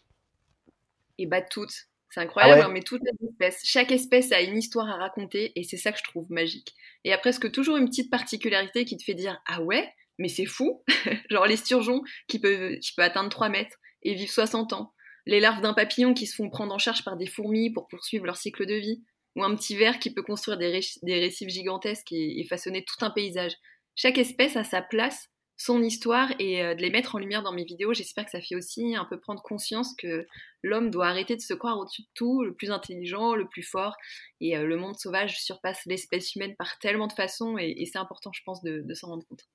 [1.17, 1.87] Et eh bah toutes.
[2.09, 3.61] C'est incroyable, ah hein, mais toutes les espèces.
[3.65, 6.73] Chaque espèce a une histoire à raconter et c'est ça que je trouve magique.
[7.03, 9.89] Et il y a presque toujours une petite particularité qui te fait dire ah ouais?
[10.17, 10.83] Mais c'est fou.
[11.29, 14.93] Genre les sturgeons qui peuvent, qui atteindre 3 mètres et vivent 60 ans.
[15.25, 18.25] Les larves d'un papillon qui se font prendre en charge par des fourmis pour poursuivre
[18.25, 19.03] leur cycle de vie.
[19.35, 23.51] Ou un petit ver qui peut construire des, récifs gigantesques et, façonner tout un paysage.
[23.93, 27.51] Chaque espèce a sa place, son histoire, et euh, de les mettre en lumière dans
[27.51, 30.25] mes vidéos, j'espère que ça fait aussi un peu prendre conscience que
[30.63, 33.95] l'homme doit arrêter de se croire au-dessus de tout, le plus intelligent, le plus fort,
[34.39, 38.31] et euh, le monde sauvage surpasse l'espèce humaine par tellement de façons, et, c'est important,
[38.33, 39.45] je pense, de s'en rendre compte.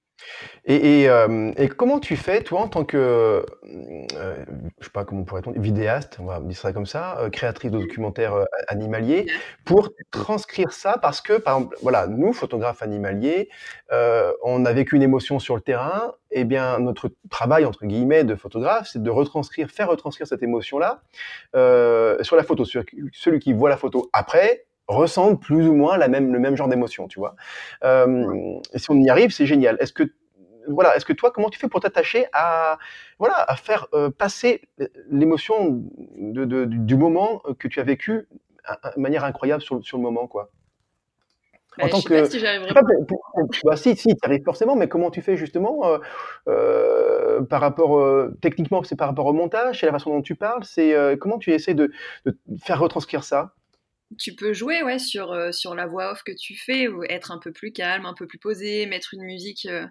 [0.67, 4.45] Et, euh, et, comment tu fais, toi, en tant que, euh,
[4.79, 7.31] je sais pas comment on pourrait dire, vidéaste, on va dire ça comme ça, euh,
[7.31, 9.27] créatrice de documentaires animaliers,
[9.65, 13.49] pour transcrire ça Parce que, par exemple, voilà, nous, photographes animaliers,
[13.91, 16.15] on a vécu une émotion sur le terrain.
[16.33, 20.45] Et eh bien, notre travail entre guillemets de photographe, c'est de retranscrire, faire retranscrire cette
[20.45, 21.03] émotion-là
[22.23, 22.65] sur la photo.
[22.65, 26.69] Celui qui voit la photo après ressentent plus ou moins la même, le même genre
[26.69, 27.37] d'émotion, tu vois.
[27.85, 29.77] Euh, et si on y arrive, c'est génial.
[29.81, 30.05] Est-ce que
[30.69, 32.79] voilà, est-ce que toi, comment tu fais pour t'attacher à
[33.19, 34.63] voilà à faire euh, passer
[35.11, 35.83] l'émotion
[36.17, 38.29] de, de, du moment que tu as vécu
[38.97, 40.51] de manière incroyable sur, sur le moment, quoi?
[41.79, 42.41] Bah, en tant que, si
[43.65, 45.99] bah, si, si, tu arrives forcément, mais comment tu fais justement euh,
[46.49, 50.35] euh, par rapport, euh, techniquement, c'est par rapport au montage, c'est la façon dont tu
[50.35, 51.93] parles, c'est euh, comment tu essaies de,
[52.27, 53.55] de, faire retranscrire ça?
[54.19, 57.31] Tu peux jouer ouais, sur, euh, sur la voix off que tu fais, ou être
[57.31, 59.87] un peu plus calme, un peu plus posé, mettre une musique euh,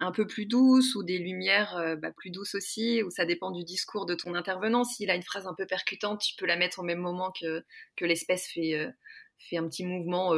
[0.00, 3.50] un peu plus douce ou des lumières euh, bah, plus douces aussi, ou ça dépend
[3.50, 4.84] du discours de ton intervenant.
[4.84, 7.64] S'il a une phrase un peu percutante, tu peux la mettre au même moment que,
[8.00, 8.92] l'espèce fait,
[9.38, 10.32] fait un petit mouvement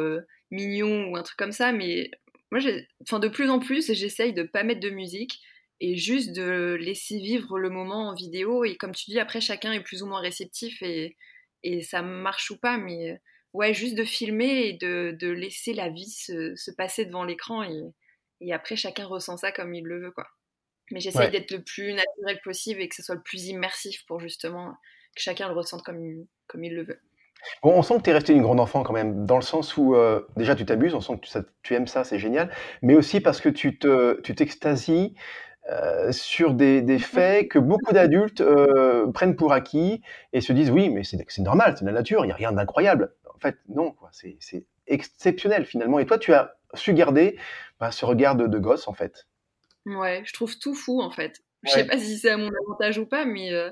[0.50, 1.72] mignon ou un truc comme ça.
[1.72, 2.10] Mais
[2.50, 5.40] moi, de plus en plus, j'essaye de pas mettre de musique
[5.80, 8.64] et juste de laisser vivre le moment en vidéo.
[8.64, 11.16] Et comme tu dis, après, chacun est plus ou moins réceptif et
[11.62, 13.16] et ça marche ou pas, mais euh,
[13.52, 17.62] ouais, juste de filmer et de, de laisser la vie se, se passer devant l'écran
[17.62, 17.82] et,
[18.40, 20.26] et, après chacun ressent ça comme il le veut, quoi.
[20.92, 24.20] Mais j'essaye d'être le plus naturel possible et que ce soit le plus immersif pour
[24.20, 24.70] justement
[25.16, 27.00] que chacun le ressente comme, comme il le veut.
[27.62, 29.76] Bon, on sent que tu es resté une grande enfant quand même, dans le sens
[29.76, 32.94] où euh, déjà tu t'abuses, on sent que tu, tu aimes ça, c'est génial, mais
[32.94, 35.20] aussi parce que tu t'extasies tu
[35.68, 40.00] euh, sur des, des, faits que beaucoup d'adultes euh, prennent pour acquis
[40.32, 43.12] et se disent oui, mais c'est normal, c'est la nature, il n'y a rien d'incroyable.
[43.34, 45.98] En fait, non, c'est exceptionnel finalement.
[45.98, 47.36] Et toi, tu as su garder
[47.80, 49.26] bah, ce regard de, de, gosse en fait.
[49.86, 51.42] Ouais, je trouve tout fou en fait.
[51.64, 53.70] Je sais pas si c'est à mon avantage ou pas, mais euh,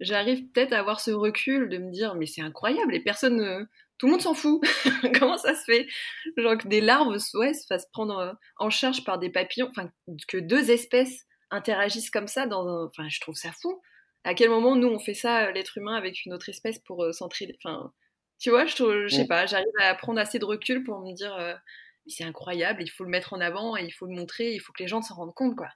[0.00, 3.68] j'arrive peut-être à avoir ce recul de me dire mais c'est incroyable, les personnes,
[3.98, 4.62] tout le monde s'en fout.
[5.20, 5.86] Comment ça se fait?
[6.38, 9.90] Genre que des larves ouais, se fassent prendre en charge par des papillons, enfin
[10.26, 12.86] que deux espèces interagissent comme ça dans un...
[12.86, 13.80] Enfin, je trouve ça fou.
[14.24, 17.56] À quel moment nous on fait ça, l'être humain, avec une autre espèce pour s'entraider
[17.62, 17.92] Enfin,
[18.38, 18.74] tu vois, je,
[19.08, 21.58] je sais pas, j'arrive à prendre assez de recul pour me dire
[22.06, 24.72] c'est incroyable, il faut le mettre en avant et il faut le montrer, il faut
[24.72, 25.68] que les gens s'en rendent compte, quoi.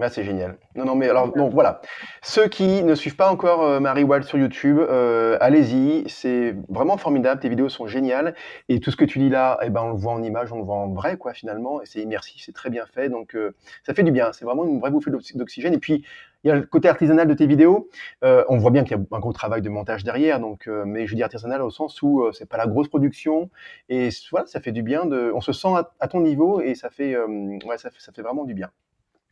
[0.00, 0.58] Ah, c'est génial.
[0.74, 1.80] Non, non, mais alors, donc voilà.
[2.20, 6.08] Ceux qui ne suivent pas encore euh, Marie Wald sur YouTube, euh, allez-y.
[6.08, 7.40] C'est vraiment formidable.
[7.40, 8.34] Tes vidéos sont géniales.
[8.68, 10.56] Et tout ce que tu dis là, eh ben, on le voit en image, on
[10.56, 11.80] le voit en vrai, quoi, finalement.
[11.80, 13.08] Et c'est immersif, c'est très bien fait.
[13.08, 14.32] Donc, euh, ça fait du bien.
[14.32, 15.74] C'est vraiment une vraie bouffée d'oxygène.
[15.74, 16.04] Et puis,
[16.42, 17.88] il y a le côté artisanal de tes vidéos.
[18.22, 20.40] on voit bien qu'il y a un gros travail de montage derrière.
[20.40, 23.48] Donc, mais je dis artisanal au sens où c'est pas la grosse production.
[23.88, 25.06] Et voilà, ça fait du bien.
[25.06, 25.68] De, on se sent
[26.00, 28.70] à, ton niveau et ça fait, ouais, ça fait, ça fait vraiment du bien.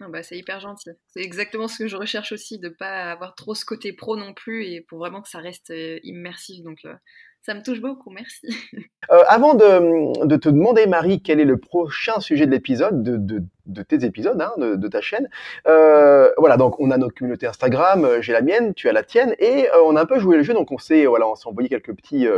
[0.09, 0.91] Bah, c'est hyper gentil.
[1.09, 4.35] C'est exactement ce que je recherche aussi, de pas avoir trop ce côté pro non
[4.35, 6.63] plus et pour vraiment que ça reste euh, immersif.
[6.63, 6.95] Donc euh,
[7.43, 8.49] ça me touche beaucoup, merci.
[9.11, 14.05] Euh, avant de, te demander, Marie, quel est le prochain sujet de l'épisode, de, tes
[14.05, 15.29] épisodes, hein, de, ta chaîne,
[15.67, 19.03] euh, voilà, donc on a notre communauté Instagram, euh, j'ai la mienne, tu as la
[19.03, 21.49] tienne, et on a un peu joué le jeu, donc on s'est voilà, on s'est
[21.49, 22.29] envoyé quelques petits,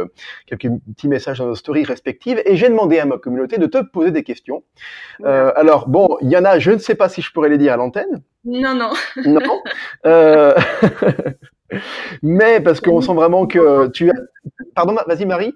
[0.47, 3.83] quelques petits messages dans nos stories respectives, et j'ai demandé à ma communauté de te
[3.83, 4.65] poser des questions.
[5.23, 7.75] alors, bon, il y en a, je ne sais pas si je pourrais les dire
[7.75, 8.23] à l'antenne.
[8.47, 8.93] Non, non.
[9.27, 9.61] Non.
[12.23, 14.15] Mais parce qu'on sent vraiment que tu as.
[14.75, 15.55] Pardon, vas-y Marie.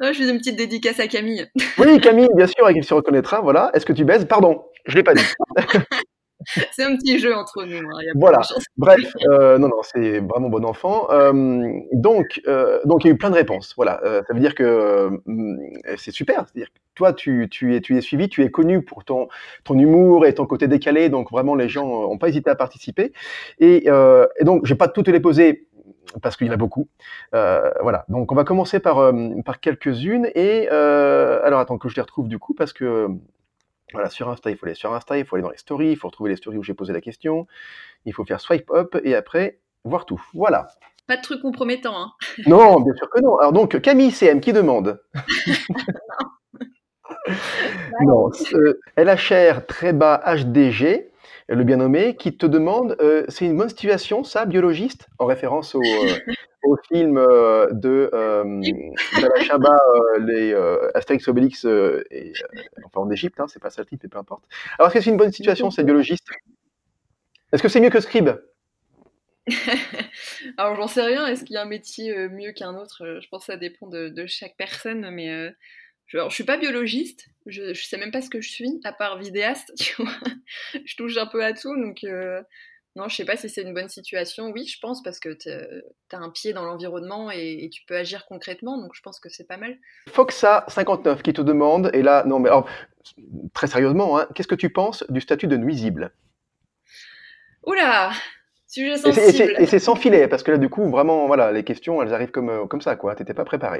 [0.00, 1.46] je fais une petite dédicace à Camille.
[1.78, 3.40] Oui, Camille, bien sûr, et se reconnaîtra.
[3.40, 3.70] Voilà.
[3.74, 4.24] Est-ce que tu baises?
[4.24, 5.24] Pardon, je l'ai pas dit.
[6.72, 7.78] c'est un petit jeu entre nous.
[7.78, 8.40] Hein, voilà.
[8.76, 11.08] Bref, euh, non, non, c'est vraiment bon enfant.
[11.10, 13.74] Euh, donc, euh, donc, il y a eu plein de réponses.
[13.76, 14.00] Voilà.
[14.26, 15.10] ça veut dire que
[15.96, 16.46] c'est super.
[16.46, 19.28] C'est-à-dire que toi, tu, tu, es, tu es suivi, tu es connu pour ton,
[19.64, 21.08] ton humour et ton côté décalé.
[21.08, 23.12] Donc, vraiment, les gens n'ont pas hésité à participer.
[23.58, 25.66] Et, et donc, je vais pas toutes les poser
[26.22, 26.88] parce qu'il y en a beaucoup.
[27.32, 28.04] voilà.
[28.08, 29.12] Donc, on va commencer par,
[29.44, 30.28] par quelques-unes.
[30.34, 33.08] Et alors, attends que je les retrouve du coup, parce que
[33.92, 35.96] voilà, sur Insta, il faut aller sur Insta, il faut aller dans les stories, il
[35.96, 37.46] faut retrouver les stories où j'ai posé la question,
[38.04, 40.22] il faut faire swipe up et après voir tout.
[40.34, 40.68] Voilà.
[41.06, 41.96] Pas de trucs compromettants.
[41.96, 42.12] Hein.
[42.46, 43.38] Non, bien sûr que non.
[43.38, 45.00] Alors donc, Camille CM qui demande.
[48.02, 51.10] non, euh, LHR très bas HDG,
[51.48, 55.74] le bien nommé, qui te demande, euh, c'est une bonne situation ça, biologiste, en référence
[55.74, 56.16] au, euh,
[56.66, 60.54] au film euh, de euh, euh, les
[60.94, 62.32] Astérix Obélix, et,
[62.84, 64.44] enfin en Égypte, hein, c'est pas ça le type, mais peu importe.
[64.78, 66.28] Alors, est-ce que c'est une bonne situation, cette biologiste?
[67.52, 68.30] Est-ce que c'est mieux que scribe?
[70.58, 71.26] Alors, j'en sais rien.
[71.26, 73.20] Est-ce qu'il y a un métier mieux qu'un autre?
[73.20, 75.52] Je pense que ça dépend de, chaque personne, mais
[76.06, 77.28] je, ne suis pas biologiste.
[77.46, 79.72] Je, je sais même pas ce que je suis, à part vidéaste.
[79.78, 80.12] Tu vois
[80.84, 82.04] je touche un peu à tout, donc
[82.96, 84.50] non, je sais pas si c'est une bonne situation.
[84.52, 88.24] Oui, je pense, parce que tu as un pied dans l'environnement et, tu peux agir
[88.26, 89.76] concrètement, donc je pense que c'est pas mal.
[90.08, 92.48] Foxa59 qui te demande, et là, non, mais
[93.52, 96.10] très sérieusement, hein, qu'est-ce que tu penses du statut de nuisible?
[97.64, 98.12] Oula
[98.66, 99.54] Sujet sensible.
[99.58, 102.30] Et c'est sans filet, parce que là, du coup, vraiment, voilà, les questions, elles arrivent
[102.30, 103.14] comme, euh, comme ça, quoi.
[103.14, 103.78] T'étais pas préparé.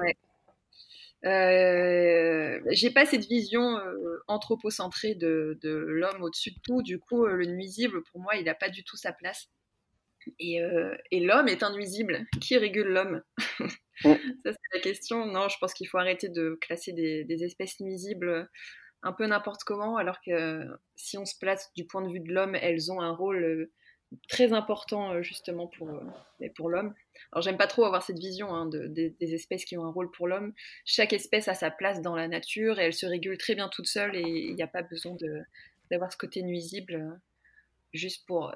[1.25, 6.83] Euh, j'ai pas cette vision euh, anthropocentrée de, de l'homme au-dessus de tout.
[6.83, 9.49] Du coup, euh, le nuisible, pour moi, il n'a pas du tout sa place.
[10.41, 10.61] Et,
[11.13, 12.27] et l'homme est un nuisible.
[12.41, 13.23] Qui régule l'homme
[14.05, 14.15] mm.
[14.45, 15.25] Ça, c'est la question.
[15.27, 18.51] Non, je pense qu'il faut arrêter de classer des, des, espèces nuisibles
[19.03, 22.33] un peu n'importe comment, alors que si on se place du point de vue de
[22.33, 23.71] l'homme, elles ont un rôle
[24.29, 26.95] très important euh, justement pour, euh, pour l'homme.
[27.33, 30.11] Alors j'aime pas trop avoir cette vision hein, de, des espèces qui ont un rôle
[30.11, 30.53] pour l'homme.
[30.85, 33.87] Chaque espèce a sa place dans la nature et elle se régule très bien toute
[33.87, 35.17] seule et il n'y a pas besoin
[35.91, 37.11] d'avoir ce côté nuisible euh,
[37.93, 38.55] juste pour,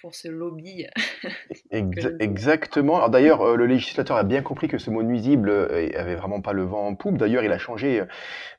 [0.00, 0.86] pour ce lobby.
[1.70, 2.96] exactement.
[2.96, 6.62] Alors d'ailleurs, le législateur a bien compris que ce mot nuisible avait vraiment pas le
[6.62, 7.18] vent en poupe.
[7.18, 8.04] D'ailleurs, il a changé.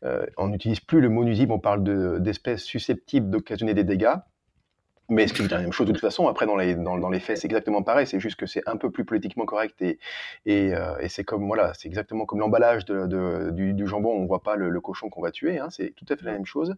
[0.02, 4.16] on n'utilise plus le mot nuisible, on parle d'espèces susceptibles d'occasionner des dégâts.
[5.10, 7.10] Mais ce qui est la même chose de toute façon, après dans les, dans, dans
[7.10, 10.00] les faits c'est exactement pareil, c'est juste que c'est un peu plus politiquement correct et,
[10.46, 14.12] et, euh, et c'est comme voilà, c'est exactement comme l'emballage de, de, du, du, jambon,
[14.12, 16.32] on voit pas le, le cochon qu'on va tuer, hein, c'est tout à fait la
[16.32, 16.76] même chose.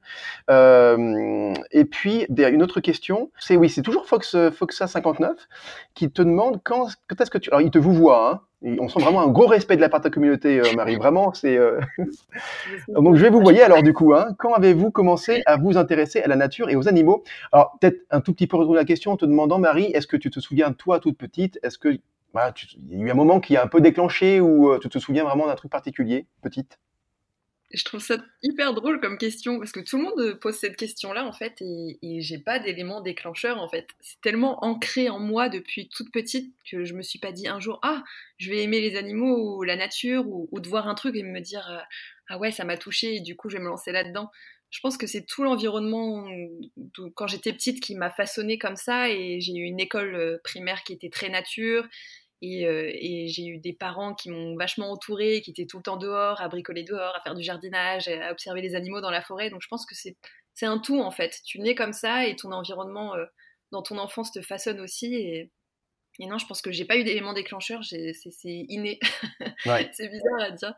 [0.49, 5.47] Euh, et puis une autre question, c'est oui, c'est toujours Fox Foxa 59
[5.93, 8.89] qui te demande quand, quand est-ce que tu, alors il te vous voit, hein, on
[8.89, 10.95] sent vraiment un gros respect de la part de ta communauté, euh, Marie.
[10.95, 11.57] Vraiment, c'est.
[11.57, 11.79] Euh,
[12.87, 14.13] Donc, je vais vous voyer alors du coup.
[14.13, 17.23] Hein, quand avez-vous commencé à vous intéresser à la nature et aux animaux?
[17.51, 20.17] Alors, peut-être un tout petit peu retourner la question en te demandant, Marie, est-ce que
[20.17, 21.99] tu te souviens, toi, toute petite, est-ce que
[22.33, 22.53] voilà,
[22.91, 24.99] il y a eu un moment qui a un peu déclenché ou euh, tu te
[24.99, 26.77] souviens vraiment d'un truc particulier, petite?
[27.73, 31.25] Je trouve ça hyper drôle comme question parce que tout le monde pose cette question-là
[31.25, 33.87] en fait et, j'ai pas d'élément déclencheur en fait.
[33.99, 37.59] C'est tellement ancré en moi depuis toute petite que je me suis pas dit un
[37.59, 38.03] jour ah
[38.37, 41.41] je vais aimer les animaux ou la nature ou, de voir un truc et me
[41.41, 41.79] dire euh,
[42.29, 44.31] ah ouais ça m'a touché et du coup je vais me lancer là-dedans.
[44.69, 46.27] Je pense que c'est tout l'environnement
[47.15, 50.83] quand j'étais petite qui m'a façonné comme ça et j'ai eu une école euh, primaire
[50.83, 51.87] qui était très nature
[52.43, 55.97] euh, et, j'ai eu des parents qui m'ont vachement entourée, qui étaient tout le temps
[55.97, 59.49] dehors, à bricoler dehors, à faire du jardinage, à observer les animaux dans la forêt.
[59.49, 61.41] Donc je pense que c'est un tout en fait.
[61.45, 63.25] Tu nais comme ça et ton environnement euh,
[63.71, 65.15] dans ton enfance te façonne aussi.
[65.15, 65.51] Et,
[66.19, 68.11] non, je pense que j'ai pas eu d'élément déclencheur, c'est
[68.43, 68.99] inné.
[69.63, 70.73] c'est bizarre à dire.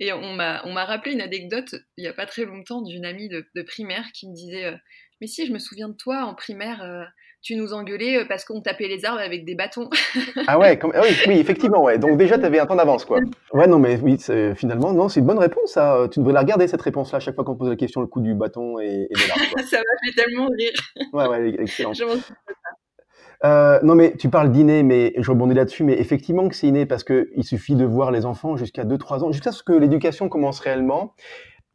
[0.00, 3.62] Et on m'a rappelé une anecdote il y a pas très longtemps d'une amie de,
[3.62, 4.76] primaire qui me disait euh,
[5.20, 7.10] Mais si, je me souviens de toi en primaire
[7.42, 9.90] tu nous engueulais euh, parce qu'on tapait les arbres avec des bâtons.
[10.46, 11.98] ah ouais, ah oui, effectivement, ouais.
[11.98, 13.20] Donc déjà, tu avais un temps d'avance, quoi.
[13.52, 14.16] Ouais, non, mais oui,
[14.54, 16.06] finalement, non, c'est une bonne réponse, ça.
[16.10, 18.20] Tu devrais la regarder, cette réponse-là, à chaque fois qu'on pose la question, le coup
[18.20, 19.42] du bâton et, de l'arbre.
[19.68, 20.72] ça m'a fait tellement rire.
[21.12, 21.92] Ouais, ouais, excellent.
[23.44, 26.86] Euh, non, mais tu parles d'inné, mais je rebondis là-dessus, mais effectivement que c'est inné
[26.86, 30.60] parce qu'il suffit de voir les enfants jusqu'à 2-3 ans, jusqu'à ce que l'éducation commence
[30.60, 31.14] réellement.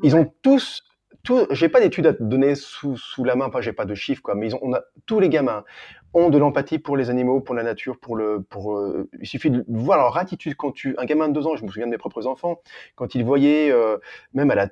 [0.04, 0.84] Ils ont tous
[1.52, 4.36] j'ai pas d'études à donner sous, sous la main, enfin j'ai pas de chiffres quoi,
[4.36, 5.64] mais ils ont, on a tous les gamins
[6.14, 8.78] ont de l'empathie pour les animaux, pour la nature, pour le, pour.
[8.78, 11.64] Euh, il suffit de voir leur attitude quand tu, un gamin de deux ans, je
[11.64, 12.62] me souviens de mes propres enfants,
[12.96, 13.98] quand ils voyaient, euh,
[14.34, 14.70] même à la,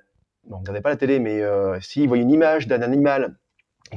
[0.49, 3.35] on regardait pas la télé, mais euh, s'ils voyaient une image d'un animal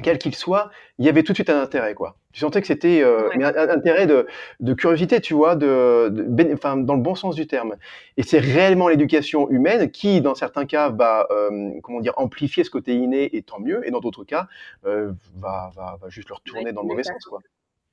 [0.02, 2.16] quel qu'il soit, il y avait tout de suite un intérêt, quoi.
[2.32, 4.26] Tu sentais que c'était euh, un, intérêt de,
[4.60, 7.76] de, curiosité, tu vois, de, de enfin, dans le bon sens du terme.
[8.16, 12.70] Et c'est réellement l'éducation humaine qui, dans certains cas, va, euh, comment dire, amplifier ce
[12.70, 14.46] côté inné, et tant mieux, et dans d'autres cas,
[14.84, 17.40] euh, va, va, va, juste le retourner dans le mauvais sens, quoi.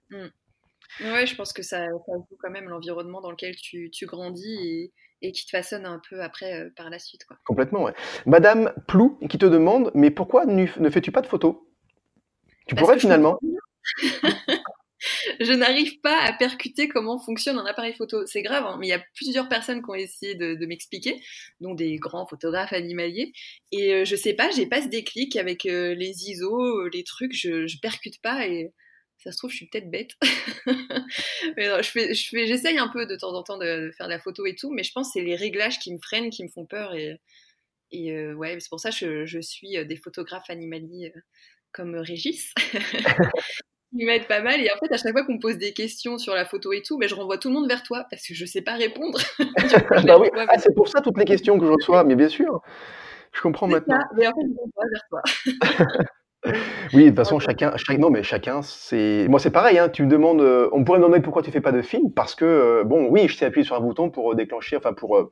[0.10, 0.26] Mmh.
[1.02, 4.56] Ouais, je pense que ça, ça joue quand même l'environnement dans lequel tu, tu grandis
[4.62, 4.93] et,
[5.28, 7.26] et qui te façonne un peu après par la suite.
[7.26, 7.38] Quoi.
[7.43, 7.93] Complètement, ouais.
[8.26, 11.56] Madame Plou qui te demande, mais pourquoi ne fais-tu pas de photos?
[12.68, 13.39] Tu pourrais finalement.
[15.39, 18.26] je n'arrive pas à percuter comment fonctionne un appareil photo.
[18.26, 21.22] C'est grave, hein, mais il y a plusieurs personnes qui ont essayé de, m'expliquer,
[21.61, 23.34] dont des grands photographes animaliers.
[23.72, 27.03] Et euh, je sais pas, j'ai pas ce déclic avec euh, les ISO, euh, les
[27.03, 28.72] trucs, je, je percute pas et
[29.18, 30.11] ça se trouve, je suis peut-être bête.
[31.57, 34.07] mais non, je fais, je fais, j'essaye un peu de temps en temps de, faire
[34.07, 36.30] de la photo et tout, mais je pense que c'est les réglages qui me freinent,
[36.30, 37.20] qui me font peur et,
[37.91, 41.13] et ouais, c'est pour ça que je, je suis des photographes animaliers
[41.76, 42.53] comme Régis.
[43.97, 44.59] qui m'aide pas mal.
[44.59, 46.82] Et en fait, à chaque fois qu'on me pose des questions sur la photo et
[46.82, 49.19] tout, mais je renvoie tout le monde vers toi parce que je sais pas répondre.
[50.05, 50.30] bah oui.
[50.36, 52.61] Ah, c'est pour ça toutes les questions que je reçois, mais bien sûr.
[53.32, 53.99] Je comprends maintenant.
[53.99, 56.05] Ça, mais en fait, je renvoie vers toi.
[56.93, 59.28] Oui, de toute façon, chacun, non, mais chacun, c'est.
[59.30, 59.80] Moi, c'est pareil.
[59.80, 62.12] Hein, tu me demandes, euh, on pourrait me demander pourquoi tu fais pas de film,
[62.12, 64.93] parce que euh, bon, oui, je t'ai appuyé sur un bouton pour euh, déclencher, enfin
[64.93, 65.32] pour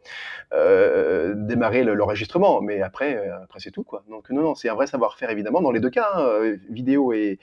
[0.52, 4.04] démarrer l'enregistrement, mais après, après c'est tout quoi.
[4.10, 7.40] Donc non, non, c'est un vrai savoir-faire évidemment dans les deux cas, hein, vidéo et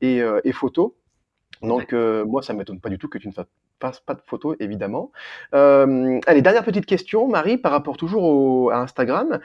[0.00, 0.96] et, et photo.
[1.62, 5.12] Donc moi, ça m'étonne pas du tout que tu ne fasses pas de photos, évidemment.
[5.52, 9.40] allez, dernière petite question, Marie, par rapport toujours à Instagram.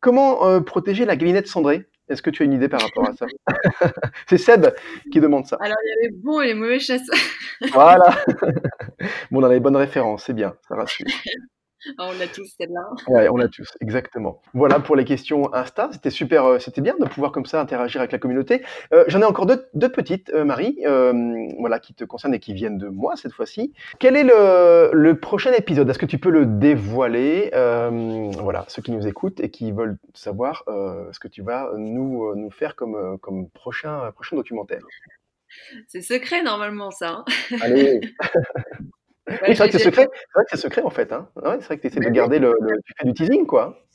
[0.00, 1.86] Comment euh, protéger la galinette cendrée?
[2.08, 3.26] Est-ce que tu as une idée par rapport à ça?
[4.28, 4.66] C'est Seb
[5.12, 5.56] qui demande ça.
[5.60, 7.16] Alors, il y a les bons et les mauvais chasseurs.
[7.72, 8.16] voilà.
[9.30, 11.06] bon, on a les bonnes références, c'est bien, ça rassure.
[11.98, 12.88] On l'a tous celle-là.
[13.08, 14.40] Ouais, on l'a tous, exactement.
[14.54, 15.88] Voilà pour les questions Insta.
[15.92, 18.62] C'était super, euh, c'était bien de pouvoir comme ça interagir avec la communauté.
[18.92, 20.78] Euh, j'en ai encore deux, petites, euh, Marie,
[21.58, 23.72] voilà, qui te concernent et qui viennent de moi cette fois-ci.
[23.98, 25.88] Quel est le, prochain épisode?
[25.88, 27.50] Est-ce que tu peux le dévoiler?
[27.52, 32.50] Voilà, ceux qui nous écoutent et qui veulent savoir ce que tu vas nous, nous
[32.50, 34.82] faire comme, comme prochain, prochain documentaire.
[35.88, 37.24] C'est secret normalement ça.
[37.52, 38.00] Hein.
[39.28, 40.08] Oui, c'est vrai que c'est secret.
[40.48, 41.12] C'est secret en fait.
[41.12, 41.28] Hein.
[41.36, 43.86] Ouais, c'est vrai que tu essaies de garder le, le, tu fais du teasing quoi.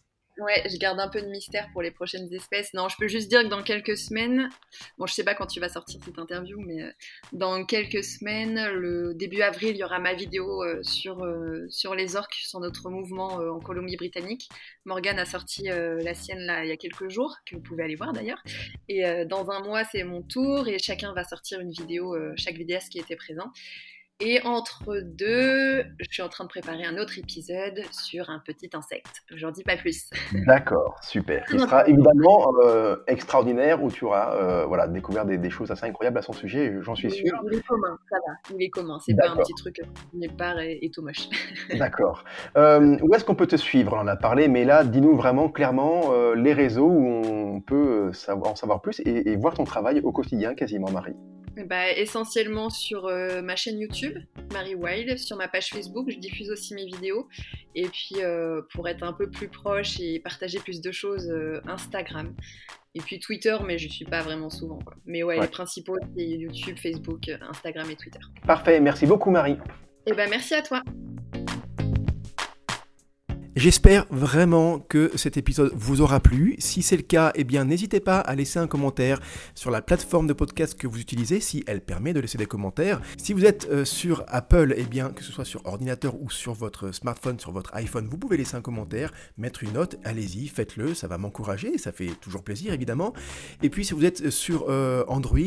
[0.41, 2.73] Ouais, je garde un peu de mystère pour les prochaines espèces.
[2.73, 4.49] Non, je peux juste dire que dans quelques semaines,
[4.97, 6.91] bon, je sais pas quand tu vas sortir cette interview, mais euh,
[7.31, 11.93] dans quelques semaines, le début avril, il y aura ma vidéo euh, sur, euh, sur
[11.95, 14.49] les orques, sur notre mouvement en Colombie-Britannique.
[14.85, 17.95] Morgane a sorti la sienne là il y a quelques jours, que vous pouvez aller
[17.95, 18.41] voir d'ailleurs.
[18.89, 22.89] Et dans un mois, c'est mon tour et chacun va sortir une vidéo, chaque vidéaste
[22.91, 23.51] qui était présent.
[24.23, 28.69] Et entre deux, je suis en train de préparer un autre épisode sur un petit
[28.73, 29.23] insecte.
[29.31, 30.11] J'en dis pas plus.
[30.45, 31.43] D'accord, super.
[31.47, 36.19] Qui sera évidemment euh, extraordinaire, où tu auras euh, voilà, découvert des, choses assez incroyables
[36.19, 37.35] à son sujet, j'en suis sûr.
[37.49, 38.99] Il est commun, ça va, il est commun.
[39.03, 39.81] C'est pas un petit truc
[40.13, 41.27] nulle part et, et tout moche.
[41.79, 42.23] D'accord.
[42.57, 43.93] Euh, où est-ce qu'on peut te suivre?
[43.93, 48.55] On en a parlé, mais là, dis-nous vraiment clairement les réseaux où on peut en
[48.55, 51.15] savoir plus et, et voir ton travail au quotidien quasiment, Marie.
[51.67, 54.17] Bah, Essentiellement sur euh, ma chaîne YouTube,
[54.53, 57.27] Marie Wild, sur ma page Facebook, je diffuse aussi mes vidéos.
[57.75, 61.61] Et puis euh, pour être un peu plus proche et partager plus de choses, euh,
[61.67, 62.33] Instagram.
[62.93, 64.79] Et puis Twitter, mais je suis pas vraiment souvent.
[65.05, 68.19] Mais ouais, les principaux, c'est YouTube, Facebook, Instagram et Twitter.
[68.45, 69.53] Parfait, merci beaucoup Marie.
[69.53, 70.81] Et eh ben merci à toi.
[73.57, 76.55] J'espère vraiment que cet épisode vous aura plu.
[76.59, 79.19] Si c'est le cas, eh bien n'hésitez pas à laisser un commentaire
[79.55, 83.01] sur la plateforme de podcast que vous utilisez, si elle permet de laisser des commentaires.
[83.17, 86.53] Si vous êtes euh, sur Apple, eh bien que ce soit sur ordinateur ou sur
[86.53, 90.93] votre smartphone, sur votre iPhone, vous pouvez laisser un commentaire, mettre une note, allez-y, faites-le,
[90.93, 93.11] ça va m'encourager, ça fait toujours plaisir évidemment.
[93.61, 95.39] Et puis si vous êtes sur euh, Android,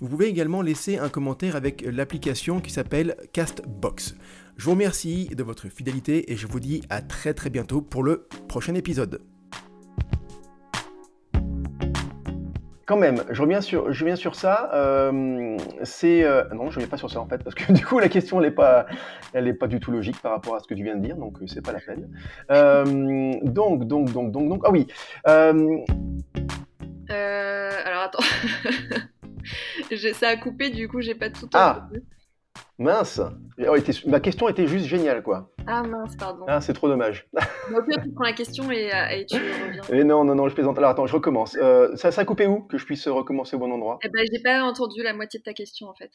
[0.00, 4.16] vous pouvez également laisser un commentaire avec l'application qui s'appelle Castbox.
[4.56, 8.02] Je vous remercie de votre fidélité et je vous dis à très très bientôt pour
[8.02, 9.22] le prochain épisode.
[12.86, 14.70] Quand même, je reviens sur, je reviens sur ça.
[14.74, 17.84] Euh, c'est euh, non, je ne reviens pas sur ça en fait parce que du
[17.84, 18.86] coup la question n'est pas,
[19.32, 21.16] elle est pas du tout logique par rapport à ce que tu viens de dire,
[21.16, 22.08] donc euh, c'est pas la peine.
[23.44, 24.86] donc donc donc donc donc ah oui.
[25.24, 25.62] alors
[28.02, 28.22] attends,
[30.14, 31.48] ça a coupé du coup j'ai pas tout.
[31.54, 31.88] Ah.
[32.78, 33.20] Mince
[33.66, 35.50] oh, Ma question était juste géniale, quoi.
[35.66, 36.44] Ah mince, pardon.
[36.48, 37.28] Ah, c'est trop dommage.
[37.76, 39.82] au pire, tu prends la question et, euh, tu reviens.
[39.90, 40.78] Et non, non, non, je plaisante.
[40.78, 41.56] Alors attends, je recommence.
[41.60, 43.98] Euh, ça, ça a coupé où Que je puisse recommencer au bon endroit?
[44.02, 46.10] Eh ben, j'ai pas entendu la moitié de ta question, en fait.